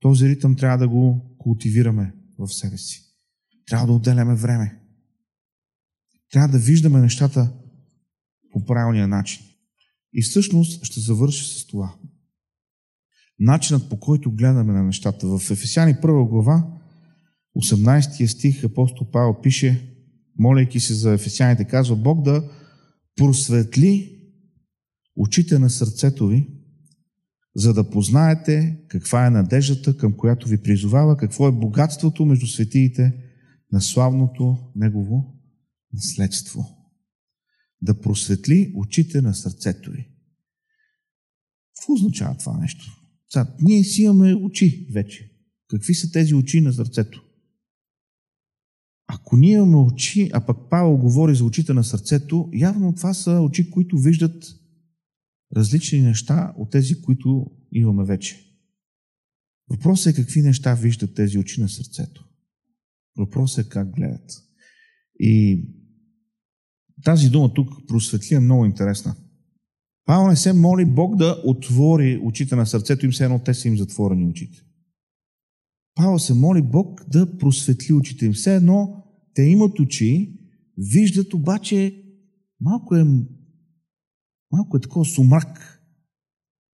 този 0.01 0.29
ритъм 0.29 0.57
трябва 0.57 0.79
да 0.79 0.89
го 0.89 1.37
култивираме 1.39 2.15
в 2.39 2.49
себе 2.49 2.79
си. 2.79 3.03
Трябва 3.67 3.87
да 3.87 3.93
отделяме 3.93 4.35
време. 4.35 4.80
Трябва 6.31 6.49
да 6.49 6.59
виждаме 6.59 7.01
нещата 7.01 7.53
по 8.53 8.65
правилния 8.65 9.09
начин. 9.09 9.43
И 10.13 10.23
всъщност 10.23 10.85
ще 10.85 11.01
завърша 11.01 11.45
с 11.45 11.67
това. 11.67 11.95
Начинът 13.39 13.89
по 13.89 14.01
който 14.01 14.33
гледаме 14.33 14.73
на 14.73 14.83
нещата. 14.83 15.39
В 15.39 15.51
Ефесяни 15.51 15.95
1 15.95 16.29
глава 16.29 16.67
18 17.57 18.27
стих 18.27 18.65
апостол 18.65 19.11
Павел 19.11 19.41
пише, 19.43 19.95
молейки 20.39 20.81
се 20.81 20.95
за 20.95 21.13
ефесяните, 21.13 21.65
казва 21.65 21.97
Бог 21.97 22.23
да 22.23 22.51
просветли 23.17 24.21
очите 25.17 25.59
на 25.59 25.71
сърцето 25.71 26.27
ви, 26.27 26.49
за 27.57 27.75
да 27.75 27.91
познаете 27.91 28.79
каква 28.89 29.27
е 29.27 29.31
надеждата, 29.31 29.97
към 29.97 30.17
която 30.17 30.49
ви 30.49 30.63
призовава, 30.63 31.17
какво 31.17 31.49
е 31.49 31.53
богатството 31.53 32.27
между 32.27 32.47
светиите 32.47 33.13
на 33.73 33.81
славното 33.81 34.59
Негово 34.77 35.40
наследство. 35.93 36.77
Да 37.83 38.01
просветли 38.01 38.73
очите 38.75 39.23
на 39.23 39.35
сърцето 39.35 39.91
ви. 39.91 40.09
Какво 41.77 41.93
означава 41.93 42.37
това 42.39 42.59
нещо? 42.59 43.01
Сега, 43.33 43.55
ние 43.61 43.85
си 43.85 44.03
имаме 44.03 44.35
очи 44.35 44.89
вече. 44.93 45.31
Какви 45.69 45.95
са 45.95 46.13
тези 46.13 46.35
очи 46.35 46.61
на 46.61 46.73
сърцето? 46.73 47.25
Ако 49.07 49.37
ние 49.37 49.53
имаме 49.53 49.77
очи, 49.77 50.31
а 50.33 50.47
пък 50.47 50.57
Павел 50.71 50.97
говори 50.97 51.35
за 51.35 51.45
очите 51.45 51.73
на 51.73 51.85
сърцето, 51.85 52.51
явно 52.55 52.95
това 52.95 53.15
са 53.15 53.31
очи, 53.31 53.71
които 53.71 53.99
виждат 53.99 54.45
различни 55.57 56.01
неща 56.01 56.55
от 56.59 56.71
тези, 56.71 57.03
които 57.03 57.51
имаме 57.73 58.05
вече. 58.05 58.47
Въпросът 59.69 60.13
е 60.13 60.23
какви 60.23 60.43
неща 60.43 60.75
виждат 60.75 61.15
тези 61.15 61.39
очи 61.39 61.61
на 61.61 61.69
сърцето. 61.69 62.29
Въпросът 63.17 63.67
е 63.67 63.69
как 63.69 63.95
гледат. 63.95 64.31
И 65.19 65.65
тази 67.05 67.31
дума 67.31 67.55
тук 67.55 67.87
просветли 67.87 68.35
е 68.35 68.41
много 68.41 68.65
интересна. 68.65 69.15
Павел 70.05 70.29
не 70.29 70.37
се 70.37 70.53
моли 70.53 70.85
Бог 70.85 71.17
да 71.17 71.43
отвори 71.45 72.21
очите 72.25 72.57
на 72.57 72.67
сърцето 72.67 73.07
им, 73.07 73.13
все 73.13 73.25
едно 73.25 73.39
те 73.39 73.55
са 73.55 73.69
им 73.69 73.79
затворени 73.79 74.25
очите. 74.25 74.63
Павел 75.95 76.19
се 76.19 76.35
моли 76.35 76.63
Бог 76.63 77.05
да 77.09 77.39
просветли 77.39 77.93
очите 77.93 78.27
им. 78.27 78.33
Все 78.33 78.57
едно 78.57 79.05
те 79.35 79.43
имат 79.43 79.81
очи, 79.81 80.39
виждат 80.79 81.35
обаче 81.35 82.05
малко 82.61 82.97
е, 82.97 83.05
малко 84.53 84.77
е 84.77 84.81
такова 84.81 85.05
сумрак. 85.05 85.83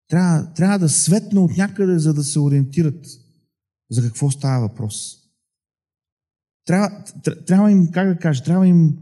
Трябва, 0.08 0.52
трябва 0.54 0.78
да 0.78 0.88
светне 0.88 1.40
от 1.40 1.56
някъде, 1.56 1.98
за 1.98 2.14
да 2.14 2.24
се 2.24 2.40
ориентират 2.40 3.06
за 3.90 4.02
какво 4.02 4.30
става 4.30 4.68
въпрос. 4.68 5.16
Трябва, 6.64 7.04
трябва 7.46 7.70
им, 7.70 7.90
как 7.90 8.08
да 8.08 8.18
кажа, 8.18 8.42
трябва 8.42 8.68
им 8.68 8.98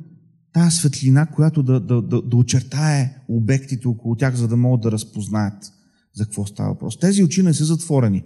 тази 0.55 0.77
светлина, 0.77 1.27
която 1.27 1.63
да, 1.63 1.81
да, 1.81 2.03
да, 2.03 2.23
да 2.23 2.37
очертае 2.37 3.21
обектите 3.29 3.89
около 3.89 4.17
тях, 4.17 4.35
за 4.35 4.49
да 4.49 4.57
могат 4.57 4.81
да 4.81 4.93
разпознаят 4.93 5.73
за 6.15 6.25
какво 6.25 6.47
става 6.47 6.69
въпрос. 6.69 6.99
Тези 6.99 7.25
очи 7.25 7.43
не 7.43 7.55
са 7.55 7.65
затворени. 7.65 8.25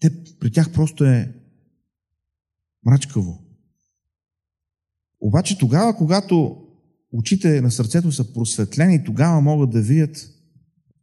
Те, 0.00 0.24
при 0.40 0.50
тях 0.50 0.72
просто 0.72 1.04
е 1.04 1.34
мрачкаво. 2.86 3.44
Обаче 5.20 5.58
тогава, 5.58 5.96
когато 5.96 6.56
очите 7.12 7.60
на 7.60 7.70
сърцето 7.70 8.12
са 8.12 8.32
просветлени, 8.32 9.04
тогава 9.04 9.40
могат 9.40 9.70
да 9.70 9.82
видят 9.82 10.28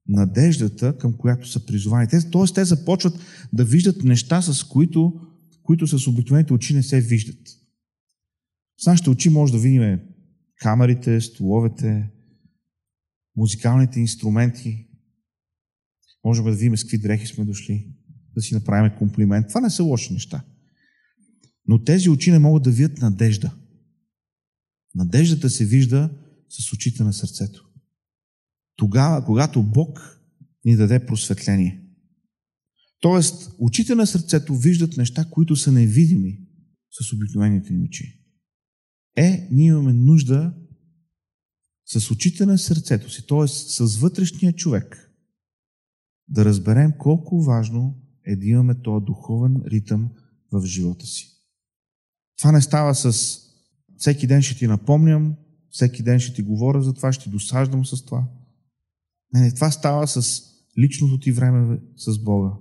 надеждата, 0.08 0.98
към 0.98 1.14
която 1.14 1.48
са 1.48 1.66
призовани. 1.66 2.08
Т.е. 2.08 2.54
те 2.56 2.66
започват 2.66 3.20
да 3.54 3.66
виждат 3.66 4.04
неща, 4.04 4.42
с 4.42 4.64
които, 4.64 5.14
които 5.64 5.88
с 5.88 6.08
обикновените 6.08 6.54
очи 6.54 6.74
не 6.74 6.84
се 6.84 7.02
виждат. 7.02 7.50
С 8.78 8.86
нашите 8.86 9.10
очи 9.10 9.30
може 9.30 9.54
да 9.54 9.60
видим 9.60 10.00
камерите, 10.60 11.22
столовете, 11.22 12.12
музикалните 13.36 14.00
инструменти. 14.00 14.88
Можем 16.24 16.46
да 16.46 16.52
видим 16.52 16.78
с 16.78 16.84
какви 16.84 16.98
дрехи 16.98 17.28
сме 17.28 17.46
дошли, 17.46 17.88
да 18.36 18.42
си 18.42 18.54
направим 18.54 18.98
комплимент. 18.98 19.48
Това 19.48 19.62
не 19.62 19.70
са 19.70 19.84
лоши 19.84 20.14
неща. 20.14 20.46
Но 21.68 21.84
тези 21.84 22.10
очи 22.10 22.32
не 22.32 22.40
могат 22.40 22.64
да 22.64 22.72
видят 22.72 22.98
надежда. 22.98 23.56
Надеждата 24.96 25.50
се 25.50 25.66
вижда 25.66 26.10
с 26.50 26.74
очите 26.74 27.04
на 27.04 27.14
сърцето. 27.14 27.70
Тогава, 28.76 29.26
когато 29.26 29.64
Бог 29.64 30.20
ни 30.66 30.76
даде 30.76 31.06
просветление. 31.06 31.82
Тоест, 33.00 33.52
очите 33.60 33.96
на 33.96 34.08
сърцето 34.08 34.56
виждат 34.56 34.98
неща, 34.98 35.26
които 35.32 35.56
са 35.56 35.72
невидими 35.72 36.40
с 36.92 37.14
обикновените 37.14 37.74
ни 37.74 37.84
очи. 37.84 38.25
Е, 39.16 39.48
ние 39.52 39.68
имаме 39.68 39.94
нужда 39.94 40.54
с 41.86 42.12
очите 42.12 42.46
на 42.46 42.58
сърцето 42.58 43.10
си, 43.10 43.28
т.е. 43.28 43.48
с 43.48 43.98
вътрешния 43.98 44.54
човек, 44.54 45.12
да 46.28 46.46
разберем 46.46 46.94
колко 47.00 47.42
важно 47.42 48.02
е 48.26 48.36
да 48.36 48.46
имаме 48.46 48.82
този 48.82 49.06
духовен 49.06 49.64
ритъм 49.68 50.10
в 50.52 50.66
живота 50.66 51.06
си. 51.06 51.36
Това 52.38 52.52
не 52.52 52.62
става 52.62 52.96
с 52.96 53.40
всеки 53.98 54.28
ден 54.28 54.42
ще 54.42 54.58
ти 54.58 54.68
напомням, 54.68 55.36
всеки 55.70 56.04
ден 56.04 56.20
ще 56.20 56.34
ти 56.34 56.42
говоря 56.42 56.82
за 56.82 56.94
това, 56.94 57.14
ще 57.14 57.24
ти 57.24 57.30
досаждам 57.30 57.86
с 57.86 58.06
това. 58.06 58.28
Не, 59.34 59.42
не, 59.42 59.54
това 59.54 59.72
става 59.72 60.08
с 60.08 60.44
личното 60.80 61.20
ти 61.20 61.32
време 61.32 61.80
с 61.96 62.24
Бога 62.24 62.52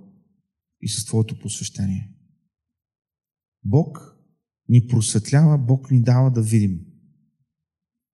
и 0.81 0.89
с 0.89 1.05
твоето 1.05 1.39
посвещение. 1.39 2.11
Бог 3.63 4.14
ни 4.69 4.87
просветлява, 4.87 5.57
Бог 5.57 5.91
ни 5.91 6.01
дава 6.01 6.31
да 6.31 6.41
видим. 6.41 6.85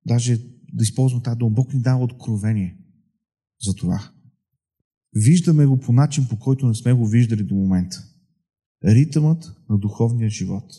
Даже 0.05 0.37
да 0.73 0.83
използвам 0.83 1.23
тази 1.23 1.37
дума, 1.37 1.51
Бог 1.51 1.73
ни 1.73 1.81
дава 1.81 2.03
откровение 2.03 2.77
за 3.61 3.75
това. 3.75 4.11
Виждаме 5.13 5.65
го 5.65 5.79
по 5.79 5.93
начин, 5.93 6.27
по 6.29 6.39
който 6.39 6.67
не 6.67 6.75
сме 6.75 6.93
го 6.93 7.07
виждали 7.07 7.43
до 7.43 7.55
момента. 7.55 8.07
Ритъмът 8.85 9.55
на 9.69 9.77
духовния 9.77 10.29
живот. 10.29 10.73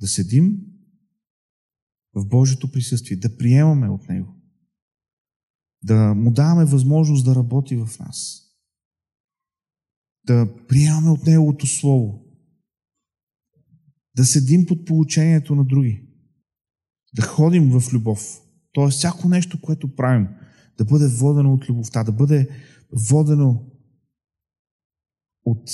Да 0.00 0.06
седим 0.06 0.60
в 2.14 2.28
Божието 2.28 2.70
присъствие, 2.70 3.16
да 3.16 3.36
приемаме 3.36 3.88
от 3.88 4.08
Него. 4.08 4.34
Да 5.82 6.14
му 6.14 6.32
даваме 6.32 6.64
възможност 6.64 7.24
да 7.24 7.34
работи 7.34 7.76
в 7.76 7.88
нас. 8.00 8.40
Да 10.26 10.66
приемаме 10.68 11.10
от 11.10 11.26
Неговото 11.26 11.66
Слово. 11.66 12.23
Да 14.16 14.24
седим 14.24 14.66
под 14.66 14.86
получението 14.86 15.54
на 15.54 15.64
други. 15.64 16.08
Да 17.14 17.22
ходим 17.22 17.70
в 17.70 17.92
любов. 17.92 18.40
Тоест, 18.72 18.98
всяко 18.98 19.28
нещо, 19.28 19.60
което 19.60 19.94
правим, 19.94 20.28
да 20.78 20.84
бъде 20.84 21.08
водено 21.08 21.52
от 21.52 21.68
любовта, 21.68 22.04
да 22.04 22.12
бъде 22.12 22.48
водено 23.10 23.66
от 25.44 25.70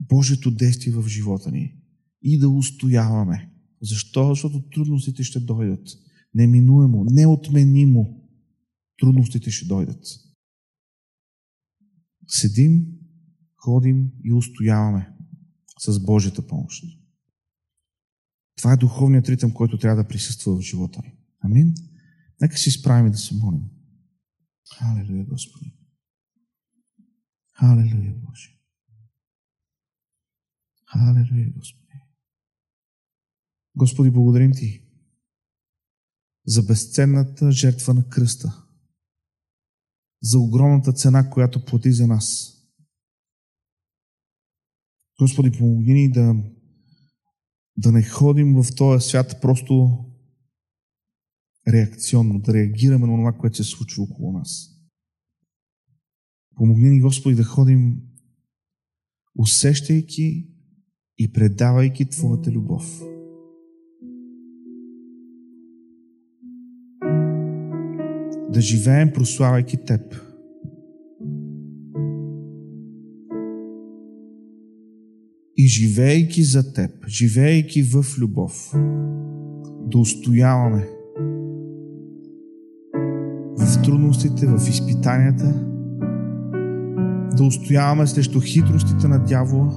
Божието 0.00 0.50
действие 0.50 0.92
в 0.92 1.08
живота 1.08 1.50
ни 1.50 1.82
и 2.22 2.38
да 2.38 2.48
устояваме. 2.48 3.52
Защо? 3.82 4.28
Защото 4.28 4.68
трудностите 4.68 5.22
ще 5.22 5.40
дойдат. 5.40 5.88
Неминуемо, 6.34 7.04
неотменимо 7.04 8.28
трудностите 8.98 9.50
ще 9.50 9.66
дойдат. 9.66 10.04
Седим, 12.26 12.86
ходим 13.56 14.12
и 14.24 14.32
устояваме 14.32 15.15
с 15.78 16.00
Божията 16.04 16.46
помощ. 16.46 16.84
Това 18.56 18.72
е 18.72 18.76
духовният 18.76 19.28
ритъм, 19.28 19.52
който 19.52 19.78
трябва 19.78 20.02
да 20.02 20.08
присъства 20.08 20.56
в 20.56 20.60
живота 20.60 21.02
ни. 21.02 21.18
Амин. 21.40 21.74
Нека 22.40 22.58
си 22.58 22.70
справим 22.70 23.06
и 23.06 23.10
да 23.10 23.18
се 23.18 23.34
молим. 23.34 23.70
Халелуя, 24.78 25.24
Господи. 25.24 25.76
Халелуя, 27.52 28.14
Боже. 28.14 28.60
Халелуя, 30.86 31.52
Господи. 31.56 31.86
Господи, 33.76 34.10
благодарим 34.10 34.52
Ти 34.52 34.82
за 36.46 36.62
безценната 36.62 37.52
жертва 37.52 37.94
на 37.94 38.08
кръста, 38.08 38.64
за 40.22 40.38
огромната 40.38 40.92
цена, 40.92 41.30
която 41.30 41.64
плати 41.64 41.92
за 41.92 42.06
нас. 42.06 42.55
Господи, 45.20 45.58
помогни 45.58 45.94
ни 45.94 46.10
да, 46.10 46.36
да 47.76 47.92
не 47.92 48.02
ходим 48.02 48.62
в 48.62 48.74
този 48.76 49.08
свят 49.08 49.38
просто 49.42 50.04
реакционно, 51.68 52.38
да 52.38 52.54
реагираме 52.54 53.06
на 53.06 53.16
това, 53.16 53.32
което 53.32 53.56
се 53.56 53.64
случва 53.64 54.02
около 54.02 54.32
нас. 54.32 54.70
Помогни 56.56 56.90
ни, 56.90 57.00
Господи, 57.00 57.36
да 57.36 57.44
ходим 57.44 58.02
усещайки 59.38 60.48
и 61.18 61.32
предавайки 61.32 62.08
Твоята 62.08 62.50
любов. 62.50 63.00
Да 68.52 68.60
живеем, 68.60 69.12
прославяйки 69.12 69.84
Теб. 69.84 70.25
И 75.66 75.68
живеейки 75.68 76.42
за 76.42 76.72
Теб, 76.72 76.90
живеейки 77.08 77.82
в 77.82 78.04
любов, 78.18 78.74
да 79.86 79.98
устояваме 79.98 80.88
в 83.58 83.82
трудностите, 83.84 84.46
в 84.46 84.68
изпитанията, 84.68 85.66
да 87.36 87.44
устояваме 87.44 88.06
срещу 88.06 88.40
хитростите 88.40 89.08
на 89.08 89.24
дявола, 89.24 89.72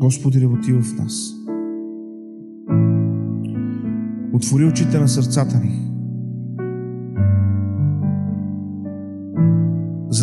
Господи, 0.00 0.40
работи 0.40 0.72
в 0.72 0.84
нас. 0.98 1.34
Отвори 4.32 4.64
очите 4.64 4.98
на 4.98 5.08
сърцата 5.08 5.58
ни, 5.58 5.91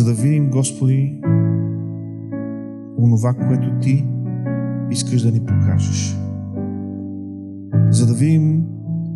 за 0.00 0.06
да 0.06 0.12
видим, 0.12 0.50
Господи, 0.50 1.20
онова, 2.98 3.34
което 3.34 3.78
Ти 3.80 4.04
искаш 4.90 5.22
да 5.22 5.32
ни 5.32 5.40
покажеш 5.40 6.16
за 7.90 8.06
да 8.06 8.14
видим 8.14 8.64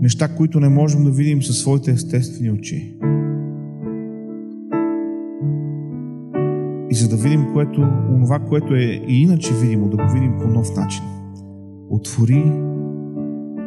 неща, 0.00 0.28
които 0.28 0.60
не 0.60 0.68
можем 0.68 1.04
да 1.04 1.10
видим 1.10 1.42
със 1.42 1.58
своите 1.58 1.90
естествени 1.90 2.50
очи. 2.50 2.96
И 6.90 6.94
за 6.94 7.08
да 7.08 7.16
видим 7.16 7.46
което, 7.52 7.80
онова, 8.14 8.38
което 8.38 8.74
е 8.74 9.02
и 9.08 9.22
иначе 9.22 9.54
видимо, 9.54 9.88
да 9.88 9.96
го 9.96 10.12
видим 10.12 10.32
по 10.42 10.48
нов 10.48 10.76
начин. 10.76 11.04
Отвори, 11.90 12.52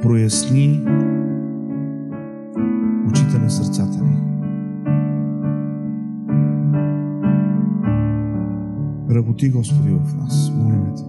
проясни 0.01 0.81
Работи, 9.37 9.51
Господи, 9.51 9.89
в 9.89 10.15
нас. 10.15 10.49
Молим 10.49 10.95
те. 10.95 11.06